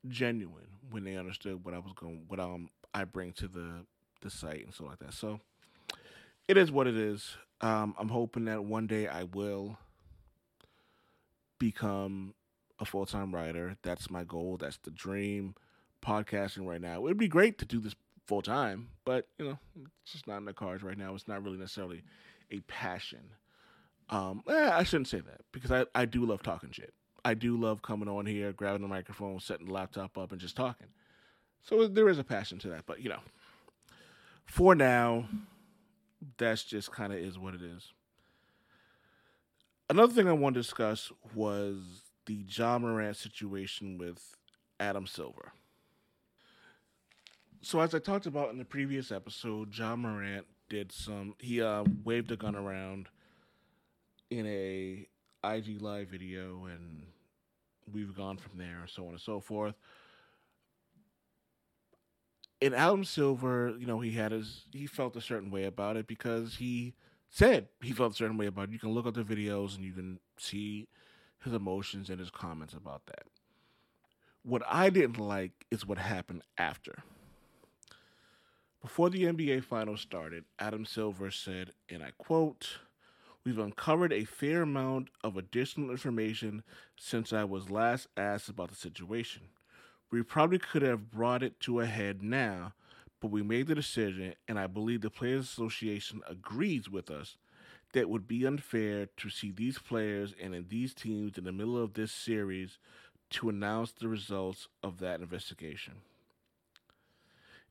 genuine 0.08 0.66
when 0.90 1.04
they 1.04 1.16
understood 1.16 1.64
what 1.64 1.74
I 1.74 1.78
was 1.78 1.92
going, 1.94 2.24
what 2.28 2.40
um 2.40 2.70
I 2.94 3.04
bring 3.04 3.32
to 3.34 3.48
the 3.48 3.86
the 4.20 4.30
site 4.30 4.64
and 4.64 4.74
stuff 4.74 4.88
like 4.88 4.98
that. 4.98 5.14
So 5.14 5.40
it 6.48 6.56
is 6.56 6.72
what 6.72 6.86
it 6.86 6.96
is. 6.96 7.36
Um, 7.60 7.94
I'm 7.98 8.08
hoping 8.08 8.46
that 8.46 8.64
one 8.64 8.86
day 8.86 9.06
I 9.06 9.24
will 9.24 9.78
become 11.58 12.34
a 12.80 12.84
full 12.84 13.06
time 13.06 13.34
writer. 13.34 13.76
That's 13.82 14.10
my 14.10 14.24
goal. 14.24 14.56
That's 14.58 14.78
the 14.78 14.90
dream. 14.90 15.54
Podcasting 16.04 16.66
right 16.66 16.80
now. 16.80 16.94
It 16.96 17.02
would 17.02 17.18
be 17.18 17.28
great 17.28 17.58
to 17.58 17.64
do 17.64 17.80
this 17.80 17.94
full 18.28 18.42
time, 18.42 18.88
but 19.06 19.26
you 19.38 19.46
know, 19.46 19.58
it's 20.02 20.12
just 20.12 20.26
not 20.26 20.36
in 20.36 20.44
the 20.44 20.52
cards 20.52 20.82
right 20.82 20.98
now. 20.98 21.14
It's 21.14 21.26
not 21.26 21.42
really 21.42 21.56
necessarily 21.56 22.02
a 22.50 22.60
passion. 22.60 23.30
Um, 24.10 24.42
eh, 24.48 24.70
I 24.72 24.84
shouldn't 24.84 25.08
say 25.08 25.20
that 25.20 25.40
because 25.50 25.72
I, 25.72 25.86
I 25.94 26.04
do 26.04 26.24
love 26.24 26.42
talking 26.42 26.70
shit. 26.70 26.92
I 27.24 27.34
do 27.34 27.56
love 27.56 27.82
coming 27.82 28.08
on 28.08 28.26
here, 28.26 28.52
grabbing 28.52 28.82
the 28.82 28.88
microphone, 28.88 29.40
setting 29.40 29.66
the 29.66 29.72
laptop 29.72 30.16
up, 30.16 30.30
and 30.30 30.40
just 30.40 30.56
talking. 30.56 30.88
So 31.62 31.88
there 31.88 32.08
is 32.08 32.18
a 32.18 32.24
passion 32.24 32.58
to 32.60 32.68
that, 32.68 32.84
but 32.86 33.00
you 33.00 33.08
know, 33.08 33.20
for 34.44 34.74
now, 34.74 35.26
that's 36.36 36.64
just 36.64 36.92
kind 36.92 37.12
of 37.12 37.18
is 37.18 37.38
what 37.38 37.54
it 37.54 37.62
is. 37.62 37.92
Another 39.90 40.12
thing 40.12 40.28
I 40.28 40.32
want 40.32 40.54
to 40.54 40.60
discuss 40.60 41.10
was 41.34 42.02
the 42.26 42.44
Ja 42.46 42.78
Morant 42.78 43.16
situation 43.16 43.96
with 43.96 44.36
Adam 44.78 45.06
Silver. 45.06 45.52
So 47.60 47.80
as 47.80 47.94
I 47.94 47.98
talked 47.98 48.26
about 48.26 48.50
in 48.50 48.58
the 48.58 48.64
previous 48.64 49.10
episode, 49.10 49.76
Ja 49.76 49.96
Morant 49.96 50.46
did 50.68 50.92
some. 50.92 51.34
He 51.38 51.60
uh, 51.60 51.84
waved 52.04 52.30
a 52.30 52.36
gun 52.36 52.54
around 52.54 53.08
in 54.30 54.46
a 54.46 55.08
IG 55.44 55.82
live 55.82 56.08
video, 56.08 56.66
and 56.66 57.06
we've 57.92 58.14
gone 58.14 58.36
from 58.36 58.58
there, 58.58 58.84
so 58.86 59.06
on 59.06 59.10
and 59.10 59.20
so 59.20 59.40
forth. 59.40 59.74
And 62.60 62.74
Adam 62.74 63.04
Silver, 63.04 63.74
you 63.78 63.86
know, 63.86 64.00
he 64.00 64.12
had 64.12 64.32
his 64.32 64.66
he 64.72 64.86
felt 64.86 65.16
a 65.16 65.20
certain 65.20 65.50
way 65.50 65.64
about 65.64 65.96
it 65.96 66.06
because 66.06 66.56
he 66.56 66.94
said 67.28 67.68
he 67.82 67.92
felt 67.92 68.12
a 68.12 68.16
certain 68.16 68.36
way 68.36 68.46
about 68.46 68.68
it. 68.68 68.72
You 68.72 68.78
can 68.78 68.90
look 68.90 69.06
at 69.06 69.14
the 69.14 69.22
videos 69.22 69.76
and 69.76 69.84
you 69.84 69.92
can 69.92 70.20
see 70.38 70.88
his 71.42 71.52
emotions 71.52 72.08
and 72.08 72.18
his 72.18 72.30
comments 72.30 72.74
about 72.74 73.06
that. 73.06 73.24
What 74.42 74.62
I 74.68 74.90
didn't 74.90 75.18
like 75.18 75.66
is 75.70 75.86
what 75.86 75.98
happened 75.98 76.42
after. 76.56 77.02
Before 78.80 79.10
the 79.10 79.24
NBA 79.24 79.64
Finals 79.64 80.02
started, 80.02 80.44
Adam 80.60 80.84
Silver 80.84 81.32
said, 81.32 81.72
and 81.88 82.00
I 82.00 82.12
quote, 82.16 82.78
We've 83.44 83.58
uncovered 83.58 84.12
a 84.12 84.24
fair 84.24 84.62
amount 84.62 85.08
of 85.24 85.36
additional 85.36 85.90
information 85.90 86.62
since 86.96 87.32
I 87.32 87.42
was 87.42 87.70
last 87.70 88.06
asked 88.16 88.48
about 88.48 88.68
the 88.68 88.76
situation. 88.76 89.42
We 90.12 90.22
probably 90.22 90.60
could 90.60 90.82
have 90.82 91.10
brought 91.10 91.42
it 91.42 91.58
to 91.60 91.80
a 91.80 91.86
head 91.86 92.22
now, 92.22 92.74
but 93.20 93.32
we 93.32 93.42
made 93.42 93.66
the 93.66 93.74
decision, 93.74 94.34
and 94.46 94.60
I 94.60 94.68
believe 94.68 95.00
the 95.00 95.10
Players 95.10 95.46
Association 95.46 96.20
agrees 96.28 96.88
with 96.88 97.10
us 97.10 97.36
that 97.94 98.00
it 98.02 98.08
would 98.08 98.28
be 98.28 98.46
unfair 98.46 99.08
to 99.16 99.28
see 99.28 99.50
these 99.50 99.80
players 99.80 100.34
and 100.40 100.54
in 100.54 100.66
these 100.68 100.94
teams 100.94 101.36
in 101.36 101.42
the 101.42 101.52
middle 101.52 101.82
of 101.82 101.94
this 101.94 102.12
series 102.12 102.78
to 103.30 103.48
announce 103.48 103.90
the 103.90 104.06
results 104.06 104.68
of 104.84 105.00
that 105.00 105.20
investigation. 105.20 105.94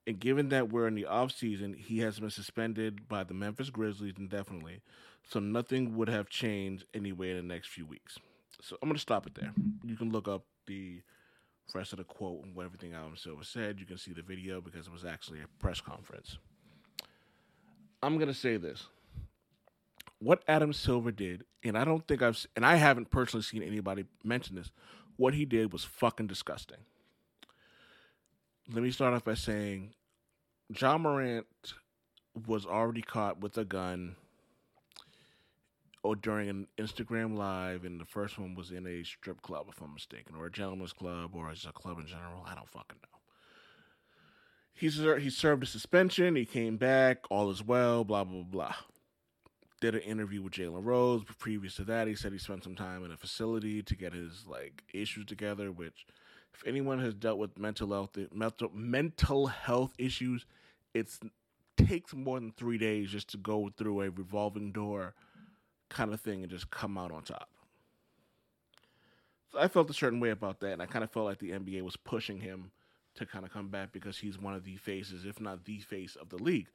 And 0.08 0.22
given 0.22 0.48
that 0.50 0.72
we're 0.72 0.88
in 0.88 0.96
the 0.96 1.06
off 1.06 1.34
season, 1.34 1.74
he 1.74 2.00
has 2.00 2.18
been 2.18 2.30
suspended 2.30 3.10
by 3.10 3.26
the 3.26 3.34
Memphis 3.34 3.70
Grizzlies 3.70 4.14
indefinitely, 4.18 4.80
so 5.30 5.42
nothing 5.42 5.98
would 5.98 6.08
have 6.08 6.30
changed 6.30 6.86
anyway 6.94 7.32
in 7.32 7.36
the 7.36 7.44
next 7.44 7.68
few 7.68 7.86
weeks. 7.86 8.18
So 8.62 8.78
I'm 8.82 8.88
gonna 8.88 9.00
stop 9.00 9.28
it 9.28 9.36
there. 9.36 9.54
You 9.84 9.98
can 9.98 10.10
look 10.10 10.30
up 10.30 10.46
the 10.66 11.02
rest 11.76 11.92
of 11.92 11.98
the 11.98 12.06
quote 12.06 12.46
and 12.46 12.56
what 12.56 12.66
everything 12.66 12.94
Adam 12.94 13.18
Silver 13.18 13.44
said. 13.44 13.82
You 13.82 13.86
can 13.86 13.98
see 13.98 14.14
the 14.14 14.22
video 14.22 14.62
because 14.62 14.88
it 14.88 14.94
was 14.94 15.04
actually 15.04 15.42
a 15.42 15.48
press 15.62 15.82
conference. 15.82 16.38
I'm 18.02 18.18
gonna 18.18 18.34
say 18.34 18.56
this: 18.56 18.88
what 20.20 20.42
Adam 20.48 20.72
Silver 20.72 21.12
did, 21.12 21.44
and 21.66 21.78
I 21.78 21.84
don't 21.84 22.08
think 22.08 22.22
I've, 22.22 22.46
and 22.56 22.66
I 22.66 22.78
haven't 22.78 23.12
personally 23.12 23.44
seen 23.44 23.62
anybody 23.62 24.06
mention 24.24 24.56
this. 24.56 24.72
What 25.18 25.34
he 25.34 25.44
did 25.44 25.74
was 25.74 25.84
fucking 25.84 26.28
disgusting. 26.28 26.80
Let 28.70 28.84
me 28.84 28.92
start 28.92 29.14
off 29.14 29.24
by 29.24 29.36
saying 29.36 29.94
Ja 30.78 30.98
Morant 30.98 31.46
was 32.46 32.66
already 32.66 33.02
caught 33.02 33.40
with 33.40 33.58
a 33.58 33.64
gun 33.64 34.18
or 36.04 36.16
during 36.16 36.50
an 36.50 36.68
Instagram 36.78 37.38
live, 37.38 37.86
and 37.86 38.00
the 38.00 38.06
first 38.06 38.38
one 38.38 38.56
was 38.56 38.72
in 38.72 38.86
a 38.86 39.04
strip 39.04 39.42
club, 39.42 39.68
if 39.70 39.82
I'm 39.82 39.94
mistaken, 39.94 40.36
or 40.36 40.46
a 40.46 40.52
gentleman's 40.52 40.94
club, 40.94 41.32
or 41.34 41.52
just 41.52 41.66
a 41.66 41.72
club 41.72 42.00
in 42.00 42.08
general. 42.08 42.46
I 42.46 42.56
don't 42.56 42.70
fucking 42.70 43.00
know. 43.02 43.20
He 44.74 44.90
he 44.90 45.30
served 45.30 45.64
a 45.64 45.66
suspension. 45.66 46.36
He 46.36 46.46
came 46.46 46.78
back. 46.78 47.20
All 47.30 47.50
is 47.50 47.64
well. 47.64 48.04
Blah 48.04 48.26
blah 48.26 48.44
blah. 48.44 48.76
Did 49.80 49.96
an 49.96 50.02
interview 50.02 50.42
with 50.42 50.54
Jalen 50.54 50.84
Rose. 50.86 51.24
Previous 51.40 51.76
to 51.76 51.84
that, 51.86 52.08
he 52.08 52.16
said 52.16 52.32
he 52.32 52.38
spent 52.38 52.64
some 52.64 52.76
time 52.76 53.04
in 53.04 53.12
a 53.12 53.18
facility 53.18 53.82
to 53.82 53.96
get 53.96 54.14
his 54.14 54.46
like 54.48 54.84
issues 54.94 55.26
together. 55.26 55.72
Which, 55.72 56.06
if 56.58 56.68
anyone 56.68 57.00
has 57.00 57.14
dealt 57.14 57.38
with 57.38 57.58
mental 57.58 57.92
health 57.92 58.18
mental 58.34 58.72
mental 58.74 59.48
health 59.48 59.94
issues, 59.98 60.46
it 60.94 61.08
takes 61.78 62.14
more 62.14 62.40
than 62.40 62.52
three 62.52 62.78
days 62.78 63.12
just 63.12 63.30
to 63.30 63.38
go 63.38 63.70
through 63.78 64.02
a 64.02 64.10
revolving 64.10 64.72
door 64.72 65.14
kind 65.90 66.14
of 66.14 66.20
thing 66.20 66.42
and 66.42 66.50
just 66.50 66.72
come 66.72 66.98
out 66.98 67.12
on 67.12 67.22
top. 67.22 67.50
So 69.52 69.60
I 69.60 69.68
felt 69.68 69.90
a 69.90 69.94
certain 69.94 70.20
way 70.20 70.32
about 70.32 70.60
that, 70.62 70.74
and 70.74 70.82
I 70.82 70.88
kind 70.88 71.04
of 71.04 71.12
felt 71.12 71.26
like 71.26 71.40
the 71.40 71.52
NBA 71.52 71.82
was 71.84 71.96
pushing 71.96 72.40
him 72.40 72.72
to 73.16 73.26
kind 73.26 73.46
of 73.46 73.54
come 73.54 73.70
back 73.70 73.92
because 73.92 74.18
he's 74.18 74.40
one 74.40 74.54
of 74.54 74.64
the 74.64 74.76
faces, 74.78 75.26
if 75.26 75.40
not 75.40 75.66
the 75.66 75.80
face 75.80 76.16
of 76.16 76.30
the 76.30 76.38
league. 76.38 76.68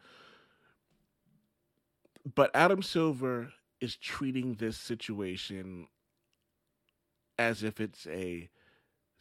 But 2.34 2.50
Adam 2.54 2.82
Silver 2.82 3.52
is 3.80 3.96
treating 3.96 4.54
this 4.54 4.76
situation 4.76 5.88
as 7.38 7.62
if 7.64 7.80
it's 7.80 8.06
a 8.06 8.48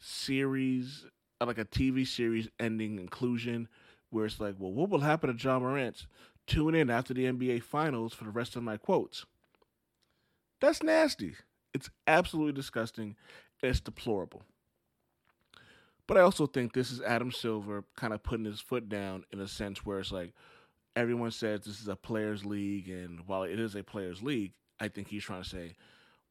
series, 0.02 1.06
uh, 1.40 1.46
like 1.46 1.58
a 1.58 1.64
TV 1.64 2.06
series 2.06 2.48
ending 2.60 2.98
inclusion, 2.98 3.68
where 4.10 4.26
it's 4.26 4.40
like, 4.40 4.56
well, 4.58 4.72
what 4.72 4.90
will 4.90 5.00
happen 5.00 5.34
to 5.34 5.42
Ja 5.42 5.58
Morant? 5.58 6.06
Tune 6.46 6.74
in 6.74 6.90
after 6.90 7.14
the 7.14 7.24
NBA 7.24 7.62
Finals 7.62 8.12
for 8.12 8.24
the 8.24 8.30
rest 8.30 8.56
of 8.56 8.62
my 8.62 8.76
quotes. 8.76 9.24
That's 10.60 10.82
nasty. 10.82 11.34
It's 11.72 11.88
absolutely 12.06 12.52
disgusting. 12.52 13.16
It's 13.62 13.80
deplorable. 13.80 14.42
But 16.06 16.16
I 16.18 16.20
also 16.20 16.46
think 16.46 16.72
this 16.72 16.90
is 16.90 17.00
Adam 17.00 17.32
Silver 17.32 17.84
kind 17.96 18.12
of 18.12 18.22
putting 18.22 18.44
his 18.44 18.60
foot 18.60 18.88
down 18.88 19.24
in 19.32 19.40
a 19.40 19.48
sense 19.48 19.84
where 19.84 20.00
it's 20.00 20.12
like 20.12 20.34
everyone 20.96 21.30
says 21.30 21.60
this 21.60 21.80
is 21.80 21.88
a 21.88 21.96
players' 21.96 22.44
league, 22.44 22.88
and 22.88 23.20
while 23.26 23.44
it 23.44 23.58
is 23.58 23.74
a 23.74 23.82
players' 23.82 24.22
league, 24.22 24.52
I 24.80 24.88
think 24.88 25.08
he's 25.08 25.24
trying 25.24 25.42
to 25.42 25.48
say, 25.48 25.74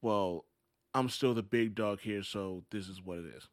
well, 0.01 0.45
I'm 0.93 1.09
still 1.09 1.33
the 1.33 1.43
big 1.43 1.73
dog 1.73 2.01
here, 2.01 2.23
so 2.23 2.63
this 2.69 2.87
is 2.87 3.01
what 3.01 3.19
it 3.19 3.25
is. 3.25 3.47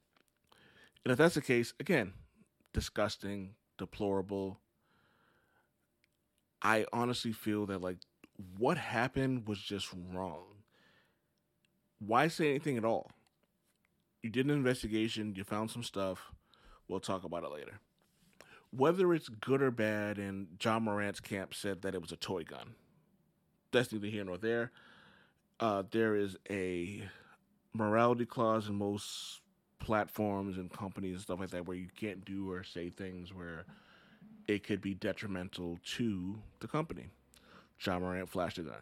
And 1.04 1.12
if 1.12 1.18
that's 1.18 1.34
the 1.34 1.40
case, 1.42 1.72
again, 1.80 2.12
disgusting, 2.72 3.54
deplorable. 3.78 4.60
I 6.60 6.86
honestly 6.92 7.32
feel 7.32 7.66
that 7.66 7.80
like 7.80 7.98
what 8.58 8.76
happened 8.78 9.48
was 9.48 9.58
just 9.58 9.88
wrong. 10.12 10.44
Why 11.98 12.28
say 12.28 12.50
anything 12.50 12.76
at 12.76 12.84
all? 12.84 13.10
You 14.22 14.30
did 14.30 14.46
an 14.46 14.52
investigation, 14.52 15.34
you 15.36 15.44
found 15.44 15.70
some 15.70 15.82
stuff. 15.82 16.32
We'll 16.88 17.00
talk 17.00 17.24
about 17.24 17.44
it 17.44 17.52
later. 17.52 17.80
Whether 18.70 19.14
it's 19.14 19.28
good 19.28 19.62
or 19.62 19.70
bad, 19.70 20.18
and 20.18 20.48
Ja 20.62 20.78
Morant's 20.78 21.20
camp 21.20 21.54
said 21.54 21.82
that 21.82 21.94
it 21.94 22.02
was 22.02 22.12
a 22.12 22.16
toy 22.16 22.42
gun. 22.44 22.74
That's 23.72 23.92
neither 23.92 24.08
here 24.08 24.24
nor 24.24 24.38
there. 24.38 24.72
Uh, 25.60 25.84
there 25.90 26.14
is 26.14 26.36
a 26.50 27.08
morality 27.72 28.26
clause 28.26 28.68
in 28.68 28.74
most 28.74 29.40
platforms 29.78 30.58
and 30.58 30.70
companies 30.72 31.14
and 31.14 31.22
stuff 31.22 31.40
like 31.40 31.50
that 31.50 31.66
where 31.66 31.76
you 31.76 31.88
can't 31.96 32.24
do 32.24 32.50
or 32.50 32.64
say 32.64 32.90
things 32.90 33.32
where 33.32 33.64
it 34.46 34.64
could 34.66 34.80
be 34.80 34.94
detrimental 34.94 35.78
to 35.96 36.38
the 36.60 36.68
company. 36.68 37.06
Ja 37.84 37.98
Morant 37.98 38.28
flashed 38.28 38.58
a 38.58 38.62
gun. 38.62 38.80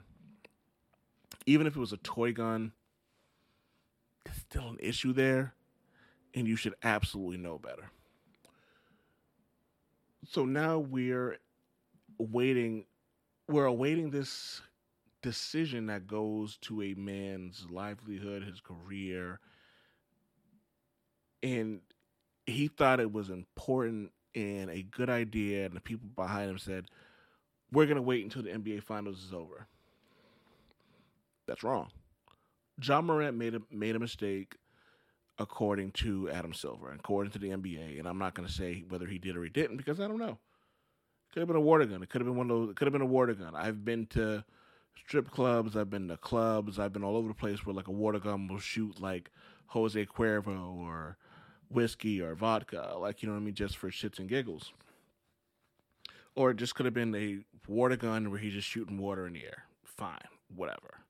Even 1.45 1.67
if 1.67 1.77
it 1.77 1.81
was 1.81 1.93
a 1.93 1.99
toy 1.99 2.33
gun, 2.33 2.73
there's 4.25 4.39
still 4.39 4.69
an 4.69 4.79
issue 4.81 5.13
there, 5.13 5.55
and 6.35 6.47
you 6.47 6.57
should 6.57 6.75
absolutely 6.83 7.37
know 7.37 7.59
better. 7.59 7.91
So 10.29 10.45
now 10.45 10.79
we're 10.79 11.39
waiting, 12.19 12.87
we're 13.49 13.67
awaiting 13.67 14.11
this 14.11 14.61
decision 15.23 15.87
that 15.87 16.07
goes 16.07 16.57
to 16.63 16.83
a 16.83 16.95
man's 16.95 17.67
livelihood, 17.71 18.43
his 18.43 18.61
career, 18.61 19.41
and 21.42 21.81
he 22.46 22.68
thought 22.68 23.01
it 23.01 23.12
was 23.12 23.31
important 23.31 24.12
and 24.35 24.70
a 24.70 24.83
good 24.83 25.11
idea, 25.11 25.66
and 25.66 25.75
the 25.75 25.81
people 25.81 26.09
behind 26.14 26.51
him 26.51 26.59
said, 26.59 26.87
"We're 27.72 27.87
gonna 27.87 28.03
wait 28.03 28.25
until 28.25 28.42
the 28.42 28.53
NBA 28.53 28.81
Finals 28.81 29.25
is 29.25 29.33
over." 29.33 29.66
That's 31.46 31.62
wrong. 31.62 31.90
Ja 32.83 33.01
Morant 33.01 33.37
made 33.37 33.55
a 33.55 33.62
made 33.70 33.96
a 33.96 34.01
mistake, 34.01 34.57
according 35.38 35.92
to 35.92 36.29
Adam 36.31 36.53
Silver, 36.53 36.92
according 36.92 37.33
to 37.33 37.38
the 37.38 37.51
NBA, 37.51 37.99
and 37.99 38.07
I'm 38.07 38.18
not 38.18 38.35
gonna 38.35 38.49
say 38.49 38.85
whether 38.88 39.07
he 39.07 39.18
did 39.18 39.37
or 39.37 39.44
he 39.44 39.51
didn't 39.51 39.79
because 39.79 40.01
I 40.01 40.09
don't 40.09 40.18
know. 40.18 40.38
Could 41.33 41.40
have 41.40 41.49
been 41.49 41.57
a 41.57 41.61
water 41.61 41.85
gun. 41.85 42.03
It 42.03 42.09
could 42.09 42.20
have 42.20 42.27
been 42.27 42.37
one 42.37 42.51
of 42.51 42.57
those. 42.57 42.70
It 42.70 42.77
could 42.77 42.87
have 42.87 42.92
been 42.92 43.03
a 43.03 43.07
water 43.07 43.35
gun. 43.35 43.55
I've 43.55 43.85
been 43.85 44.07
to 44.09 44.44
strip 44.96 45.31
clubs. 45.31 45.77
I've 45.77 45.90
been 45.90 46.09
to 46.09 46.16
clubs. 46.16 46.79
I've 46.79 46.92
been 46.92 47.05
all 47.05 47.16
over 47.16 47.29
the 47.29 47.35
place 47.35 47.64
where 47.64 47.75
like 47.75 47.88
a 47.88 47.92
water 47.92 48.18
gun 48.18 48.49
will 48.49 48.59
shoot 48.59 49.01
like 49.01 49.31
Jose 49.68 50.07
Cuervo 50.07 50.77
or 50.77 51.18
whiskey 51.68 52.20
or 52.20 52.35
vodka, 52.35 52.94
like 52.98 53.22
you 53.22 53.29
know 53.29 53.35
what 53.35 53.40
I 53.40 53.44
mean, 53.44 53.55
just 53.55 53.76
for 53.76 53.90
shits 53.90 54.18
and 54.18 54.29
giggles. 54.29 54.72
Or 56.35 56.50
it 56.50 56.59
just 56.59 56.74
could 56.74 56.85
have 56.85 56.94
been 56.94 57.14
a 57.14 57.38
water 57.66 57.96
gun 57.96 58.31
where 58.31 58.38
he's 58.38 58.52
just 58.52 58.68
shooting 58.68 58.98
water 58.98 59.26
in 59.26 59.33
the 59.33 59.44
air. 59.44 59.64
Fine, 59.85 60.29
whatever. 60.55 61.00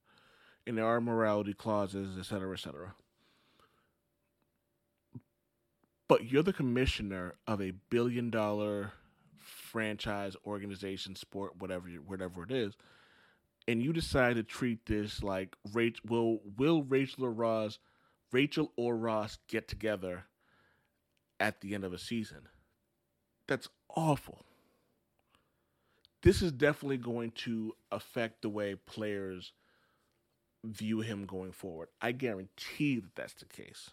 And 0.66 0.78
there 0.78 0.86
are 0.86 1.00
morality 1.00 1.52
clauses, 1.52 2.16
et 2.18 2.24
cetera, 2.24 2.52
et 2.52 2.60
cetera. 2.60 2.94
But 6.08 6.30
you're 6.30 6.44
the 6.44 6.52
commissioner 6.52 7.34
of 7.46 7.60
a 7.60 7.72
billion 7.90 8.30
dollar 8.30 8.92
franchise 9.38 10.36
organization, 10.46 11.16
sport, 11.16 11.54
whatever, 11.58 11.88
whatever 12.06 12.44
it 12.44 12.52
is, 12.52 12.74
and 13.68 13.82
you 13.82 13.92
decide 13.92 14.36
to 14.36 14.42
treat 14.42 14.86
this 14.86 15.22
like 15.22 15.56
Rachel, 15.72 16.02
will 16.08 16.40
will 16.56 16.82
Rachel 16.84 17.24
or 17.24 17.32
Ross, 17.32 17.78
Rachel 18.32 18.72
or 18.76 18.96
Ross 18.96 19.38
get 19.48 19.66
together 19.66 20.24
at 21.40 21.60
the 21.60 21.74
end 21.74 21.84
of 21.84 21.92
a 21.92 21.98
season? 21.98 22.48
That's 23.48 23.68
awful. 23.94 24.44
This 26.22 26.42
is 26.42 26.52
definitely 26.52 26.96
going 26.96 27.30
to 27.32 27.74
affect 27.92 28.42
the 28.42 28.48
way 28.48 28.74
players 28.74 29.52
view 30.64 31.00
him 31.00 31.26
going 31.26 31.52
forward. 31.52 31.88
I 32.00 32.12
guarantee 32.12 32.98
that 33.00 33.14
that's 33.14 33.34
the 33.34 33.44
case 33.44 33.90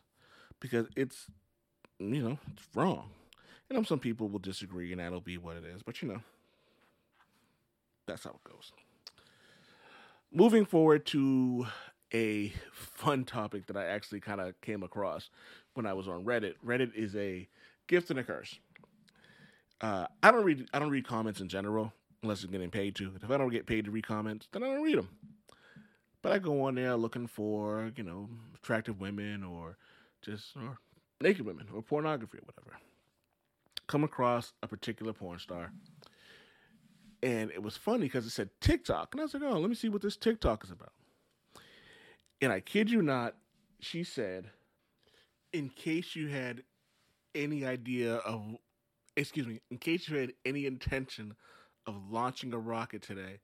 because 0.60 0.88
it's 0.96 1.28
you 2.00 2.24
know 2.24 2.38
it's 2.54 2.68
wrong. 2.74 3.10
You 3.70 3.78
know 3.78 3.84
some 3.84 4.00
people 4.00 4.30
will 4.30 4.40
disagree 4.40 4.92
and 4.92 5.00
that'll 5.00 5.22
be 5.22 5.38
what 5.38 5.58
it 5.58 5.66
is, 5.66 5.84
but 5.84 6.02
you 6.02 6.08
know 6.08 6.22
that's 8.08 8.24
how 8.24 8.32
it 8.32 8.52
goes 8.52 8.72
moving 10.34 10.66
forward 10.66 11.06
to 11.06 11.68
a 12.14 12.52
fun 12.72 13.24
topic 13.24 13.68
that 13.68 13.78
I 13.78 13.86
actually 13.86 14.20
kind 14.20 14.42
of 14.42 14.60
came 14.62 14.84
across 14.84 15.30
when 15.74 15.86
I 15.86 15.94
was 15.94 16.08
on 16.08 16.24
Reddit. 16.24 16.56
Reddit 16.66 16.94
is 16.96 17.16
a 17.16 17.48
gift 17.88 18.10
and 18.10 18.20
a 18.20 18.24
curse. 18.24 18.58
Uh, 19.82 20.08
I 20.22 20.32
don't 20.32 20.44
read 20.44 20.68
I 20.74 20.80
don't 20.80 20.90
read 20.90 21.08
comments 21.08 21.42
in 21.42 21.50
general 21.50 21.92
unless 22.22 22.44
I'm 22.44 22.52
getting 22.52 22.70
paid 22.70 22.96
to. 22.96 23.12
If 23.22 23.30
I 23.30 23.38
don't 23.38 23.50
get 23.50 23.66
paid 23.66 23.86
to 23.86 23.92
read 23.92 24.08
comments, 24.08 24.48
then 24.52 24.64
I 24.64 24.68
don't 24.68 24.84
read 24.84 24.98
them. 24.98 25.10
But 26.22 26.32
I 26.32 26.40
go 26.40 26.64
on 26.64 26.76
there 26.76 26.96
looking 26.96 27.28
for 27.28 27.92
you 27.96 28.04
know 28.04 28.30
attractive 28.56 29.02
women 29.02 29.44
or 29.44 29.78
just 30.22 30.56
or 30.56 30.78
naked 31.22 31.46
women 31.46 31.68
or 31.74 31.82
pornography 31.82 32.38
or 32.38 32.46
whatever. 32.46 32.78
Come 33.88 34.04
across 34.04 34.54
a 34.64 34.68
particular 34.68 35.12
porn 35.12 35.40
star 35.40 35.72
and 37.24 37.52
it 37.52 37.64
was 37.64 37.78
funny 37.78 38.04
because 38.04 38.26
it 38.26 38.32
said 38.32 38.50
TikTok, 38.60 39.14
and 39.14 39.22
I 39.22 39.24
was 39.24 39.34
like, 39.34 39.44
"Oh, 39.44 39.58
let 39.58 39.70
me 39.70 39.76
see 39.76 39.90
what 39.90 40.02
this 40.02 40.18
TikTok 40.18 40.66
is 40.66 40.72
about." 40.72 40.92
And 42.42 42.52
I 42.52 42.60
kid 42.60 42.92
you 42.92 43.02
not, 43.02 43.36
she 43.80 44.04
said, 44.04 44.50
"In 45.54 45.70
case 45.70 46.16
you 46.16 46.28
had 46.28 46.63
any 47.34 47.66
idea 47.66 48.16
of, 48.16 48.58
excuse 49.16 49.48
me, 49.48 49.62
in 49.72 49.78
case 49.78 50.10
you 50.10 50.18
had 50.18 50.34
any 50.44 50.66
intention 50.66 51.36
of 51.86 51.96
launching 52.10 52.54
a 52.54 52.60
rocket 52.60 53.02
today, 53.02 53.39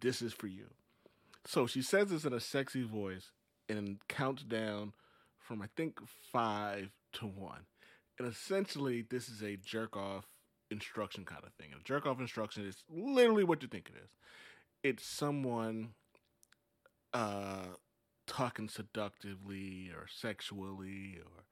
this 0.00 0.22
is 0.22 0.32
for 0.32 0.46
you." 0.46 0.66
So 1.46 1.66
she 1.66 1.82
says 1.82 2.08
this 2.08 2.24
in 2.24 2.32
a 2.32 2.40
sexy 2.40 2.82
voice 2.82 3.30
and 3.68 3.98
counts 4.08 4.42
down 4.42 4.92
from 5.38 5.62
I 5.62 5.68
think 5.76 5.98
five 6.32 6.90
to 7.14 7.26
one, 7.26 7.66
and 8.18 8.26
essentially 8.26 9.02
this 9.02 9.28
is 9.28 9.42
a 9.42 9.56
jerk 9.56 9.96
off 9.96 10.26
instruction 10.70 11.24
kind 11.24 11.44
of 11.44 11.52
thing. 11.54 11.72
A 11.72 11.82
jerk 11.82 12.06
off 12.06 12.20
instruction 12.20 12.64
is 12.66 12.84
literally 12.88 13.44
what 13.44 13.62
you 13.62 13.68
think 13.68 13.88
it 13.88 13.96
is. 14.02 14.10
It's 14.82 15.04
someone 15.04 15.94
uh, 17.12 17.74
talking 18.26 18.68
seductively 18.68 19.90
or 19.94 20.06
sexually 20.08 21.18
or 21.18 21.44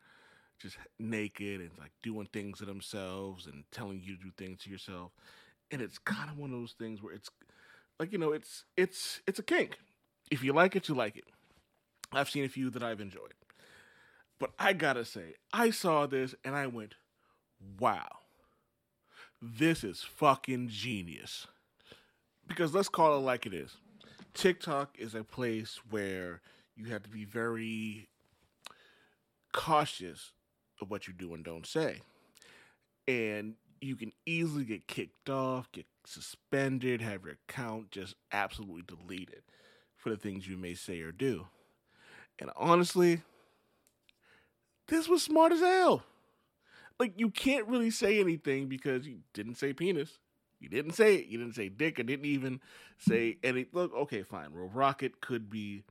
just 0.59 0.77
naked 0.99 1.61
and 1.61 1.71
like 1.79 1.93
doing 2.03 2.29
things 2.33 2.59
to 2.59 2.65
themselves 2.65 3.47
and 3.47 3.65
telling 3.71 4.01
you 4.03 4.17
to 4.17 4.23
do 4.23 4.31
things 4.37 4.63
to 4.63 4.71
yourself. 4.71 5.13
And 5.71 5.81
it's 5.81 5.99
kind 5.99 6.31
of 6.31 6.39
one 6.39 6.53
of 6.53 6.59
those 6.59 6.75
things 6.79 7.03
where 7.03 7.15
it's 7.15 7.31
like 7.99 8.13
you 8.13 8.19
know 8.19 8.33
it's 8.33 8.65
it's 8.77 9.21
it's 9.27 9.39
a 9.39 9.43
kink. 9.43 9.79
If 10.31 10.43
you 10.43 10.53
like 10.53 10.77
it, 10.77 10.89
you 10.89 10.95
like 10.95 11.17
it. 11.17 11.25
I've 12.13 12.31
seen 12.31 12.45
a 12.45 12.49
few 12.49 12.71
that 12.71 12.83
I've 12.83 13.01
enjoyed. 13.01 13.35
But 14.39 14.53
I 14.59 14.73
gotta 14.73 15.05
say, 15.05 15.35
I 15.53 15.71
saw 15.71 16.07
this 16.07 16.35
and 16.45 16.55
I 16.55 16.67
went, 16.69 16.95
wow 17.81 18.07
this 19.41 19.85
is 19.85 20.03
fucking 20.03 20.69
genius. 20.69 21.47
Because 22.47 22.75
let's 22.75 22.89
call 22.89 23.17
it 23.17 23.21
like 23.21 23.47
it 23.47 23.55
is. 23.55 23.77
TikTok 24.35 24.97
is 24.99 25.15
a 25.15 25.25
place 25.25 25.81
where 25.91 26.41
you 26.77 26.87
have 26.87 27.03
to 27.03 27.09
be 27.09 27.25
very 27.25 28.09
cautious 29.53 30.33
of 30.81 30.91
what 30.91 31.07
you 31.07 31.13
do 31.13 31.35
and 31.35 31.45
don't 31.45 31.67
say. 31.67 32.01
And 33.07 33.55
you 33.81 33.97
can 33.97 34.13
easily 34.27 34.65
get 34.65 34.87
kicked 34.87 35.31
off, 35.31 35.71
get 35.73 35.87
suspended, 36.05 37.01
have 37.01 37.25
your 37.25 37.37
account 37.49 37.91
just 37.91 38.15
absolutely 38.33 38.83
deleted 38.83 39.43
for 39.97 40.11
the 40.11 40.17
things 40.17 40.49
you 40.49 40.57
may 40.57 40.75
say 40.75 41.01
or 41.01 41.13
do. 41.13 41.47
And 42.39 42.51
honestly, 42.57 43.23
this 44.89 45.09
was 45.09 45.23
smart 45.23 45.53
as 45.53 45.61
hell. 45.61 46.03
Like 46.99 47.15
you 47.17 47.31
can't 47.31 47.67
really 47.67 47.91
say 47.91 48.21
anything 48.21 48.69
because 48.69 49.07
you 49.07 49.19
didn't 49.33 49.57
say 49.57 49.73
penis. 49.73 50.19
You 50.61 50.69
didn't 50.69 50.93
say 50.93 51.17
it. 51.17 51.27
You 51.27 51.39
didn't 51.39 51.55
say 51.55 51.69
dick. 51.69 52.01
I 52.01 52.03
didn't 52.03 52.27
even 52.27 52.61
say 52.99 53.39
any. 53.45 53.67
Look, 53.73 53.95
okay, 53.95 54.23
fine. 54.23 54.53
Well, 54.53 54.71
rocket 54.73 55.21
could 55.21 55.49
be 55.49 55.85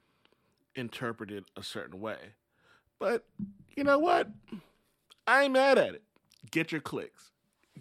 interpreted 0.76 1.46
a 1.56 1.64
certain 1.64 2.00
way, 2.02 2.18
but 3.00 3.26
you 3.76 3.84
know 3.84 3.98
what? 3.98 4.30
I 5.28 5.44
ain't 5.44 5.54
mad 5.54 5.78
at 5.78 5.94
it. 5.94 6.04
Get 6.50 6.72
your 6.72 6.82
clicks. 6.82 7.32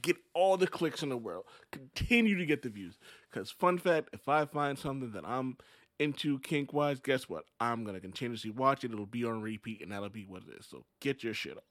Get 0.02 0.16
all 0.34 0.56
the 0.56 0.66
clicks 0.66 1.02
in 1.02 1.08
the 1.08 1.16
world. 1.16 1.44
Continue 1.70 2.36
to 2.36 2.44
get 2.44 2.62
the 2.62 2.68
views. 2.68 2.98
Because 3.30 3.50
fun 3.50 3.78
fact, 3.78 4.10
if 4.12 4.28
I 4.28 4.44
find 4.44 4.78
something 4.78 5.12
that 5.12 5.24
I'm 5.26 5.56
into 5.98 6.38
kink 6.40 6.72
wise, 6.72 7.00
guess 7.00 7.28
what? 7.28 7.44
I'm 7.60 7.84
gonna 7.84 8.00
continuously 8.00 8.50
watch 8.50 8.84
it. 8.84 8.92
It'll 8.92 9.06
be 9.06 9.24
on 9.24 9.40
repeat, 9.40 9.80
and 9.80 9.92
that'll 9.92 10.10
be 10.10 10.26
what 10.26 10.42
it 10.42 10.58
is. 10.58 10.66
So 10.66 10.84
get 11.00 11.24
your 11.24 11.34
shit 11.34 11.56
off. 11.56 11.62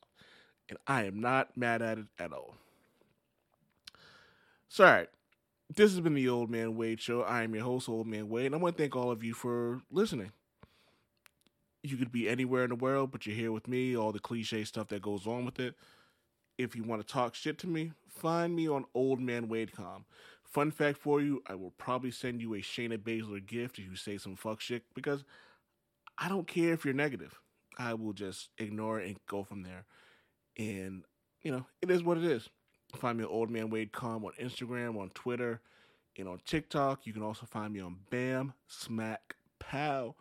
And 0.69 0.79
I 0.88 1.03
am 1.03 1.19
not 1.19 1.55
mad 1.55 1.81
at 1.81 1.99
it 1.99 2.07
at 2.17 2.33
all. 2.33 2.55
So, 4.69 4.85
all 4.85 4.91
right. 4.91 5.09
This 5.73 5.91
has 5.91 5.99
been 5.99 6.13
the 6.13 6.29
Old 6.29 6.49
Man 6.49 6.75
Wade 6.75 7.01
Show. 7.01 7.21
I 7.21 7.43
am 7.43 7.55
your 7.55 7.63
host, 7.63 7.89
Old 7.89 8.07
Man 8.07 8.29
Wade, 8.29 8.47
and 8.47 8.55
I 8.55 8.57
want 8.59 8.77
to 8.77 8.83
thank 8.83 8.95
all 8.95 9.11
of 9.11 9.23
you 9.23 9.33
for 9.33 9.81
listening. 9.91 10.31
You 11.86 11.98
could 11.98 12.12
be 12.12 12.28
anywhere 12.28 12.63
in 12.63 12.69
the 12.69 12.76
world, 12.76 13.12
but 13.12 13.26
you're 13.26 13.36
here 13.36 13.52
with 13.52 13.67
me, 13.67 13.95
all 13.95 14.12
the 14.12 14.19
cliche 14.19 14.63
stuff 14.63 14.88
that 14.88 15.02
goes 15.02 15.28
on 15.28 15.45
with 15.45 15.60
it. 15.60 15.76
If 16.58 16.76
you 16.76 16.84
want 16.84 17.06
to 17.06 17.08
talk 17.08 17.36
shit 17.36 17.58
to 17.60 17.67
me, 17.67 17.91
find 18.08 18.56
me 18.56 18.67
on 18.67 18.86
Old 18.93 19.19
Man 19.19 19.48
Wadecom. 19.48 20.04
Fun 20.43 20.71
fact 20.71 20.98
for 20.98 21.19
you, 21.21 21.43
I 21.48 21.56
will 21.56 21.71
probably 21.71 22.12
send 22.12 22.41
you 22.41 22.54
a 22.54 22.60
Shayna 22.60 22.98
Baszler 22.98 23.45
gift 23.45 23.78
if 23.78 23.86
you 23.86 23.95
say 23.95 24.17
some 24.17 24.36
fuck 24.36 24.62
shit 24.62 24.84
because 24.93 25.26
I 26.17 26.30
don't 26.30 26.48
care 26.48 26.74
if 26.74 26.86
you're 26.86 26.93
negative. 26.93 27.38
I 27.78 27.93
will 27.93 28.13
just 28.13 28.50
ignore 28.58 29.02
it 29.02 29.08
and 29.08 29.19
go 29.28 29.43
from 29.43 29.63
there. 29.63 29.86
And, 30.58 31.04
you 31.41 31.52
know, 31.52 31.65
it 31.82 31.91
is 31.91 32.04
what 32.04 32.17
it 32.17 32.24
is. 32.24 32.48
Find 32.95 33.17
me 33.17 33.26
on 33.26 33.30
Old 33.30 33.50
Man 33.50 33.69
Wade 33.69 33.91
Com 33.91 34.24
on 34.24 34.32
Instagram, 34.41 34.98
on 34.98 35.10
Twitter, 35.10 35.60
and 36.17 36.28
on 36.28 36.39
TikTok. 36.45 37.06
You 37.06 37.12
can 37.12 37.24
also 37.24 37.45
find 37.45 37.74
me 37.74 37.82
on 37.82 37.98
Bam 38.10 38.54
Smack 38.67 39.36
Pow. 39.60 40.15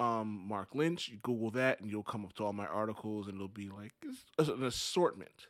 Um, 0.00 0.48
Mark 0.48 0.74
Lynch. 0.74 1.08
You 1.10 1.18
Google 1.22 1.50
that, 1.52 1.80
and 1.80 1.90
you'll 1.90 2.02
come 2.02 2.24
up 2.24 2.32
to 2.34 2.44
all 2.44 2.54
my 2.54 2.66
articles, 2.66 3.26
and 3.26 3.36
it'll 3.36 3.48
be 3.48 3.68
like 3.68 3.92
an 4.38 4.64
assortment 4.64 5.46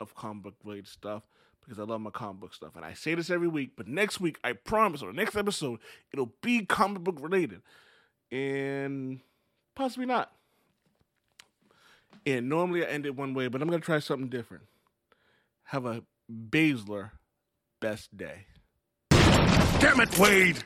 of 0.00 0.14
comic 0.16 0.42
book 0.42 0.54
related 0.64 0.88
stuff 0.88 1.22
because 1.62 1.78
I 1.78 1.84
love 1.84 2.00
my 2.00 2.10
comic 2.10 2.40
book 2.40 2.54
stuff. 2.54 2.74
And 2.74 2.84
I 2.84 2.94
say 2.94 3.14
this 3.14 3.30
every 3.30 3.46
week, 3.46 3.72
but 3.76 3.86
next 3.86 4.20
week, 4.20 4.38
I 4.42 4.52
promise, 4.52 5.00
or 5.00 5.12
next 5.12 5.36
episode, 5.36 5.78
it'll 6.12 6.32
be 6.42 6.66
comic 6.66 7.04
book 7.04 7.18
related, 7.20 7.62
and 8.32 9.20
possibly 9.76 10.06
not. 10.06 10.32
And 12.26 12.48
normally 12.48 12.84
I 12.84 12.88
end 12.88 13.06
it 13.06 13.14
one 13.14 13.32
way, 13.32 13.46
but 13.46 13.62
I'm 13.62 13.68
gonna 13.68 13.80
try 13.80 14.00
something 14.00 14.28
different. 14.28 14.64
Have 15.64 15.86
a 15.86 16.02
Baszler 16.30 17.12
best 17.80 18.16
day. 18.16 18.46
Damn 19.10 20.00
it, 20.00 20.18
Wade! 20.18 20.64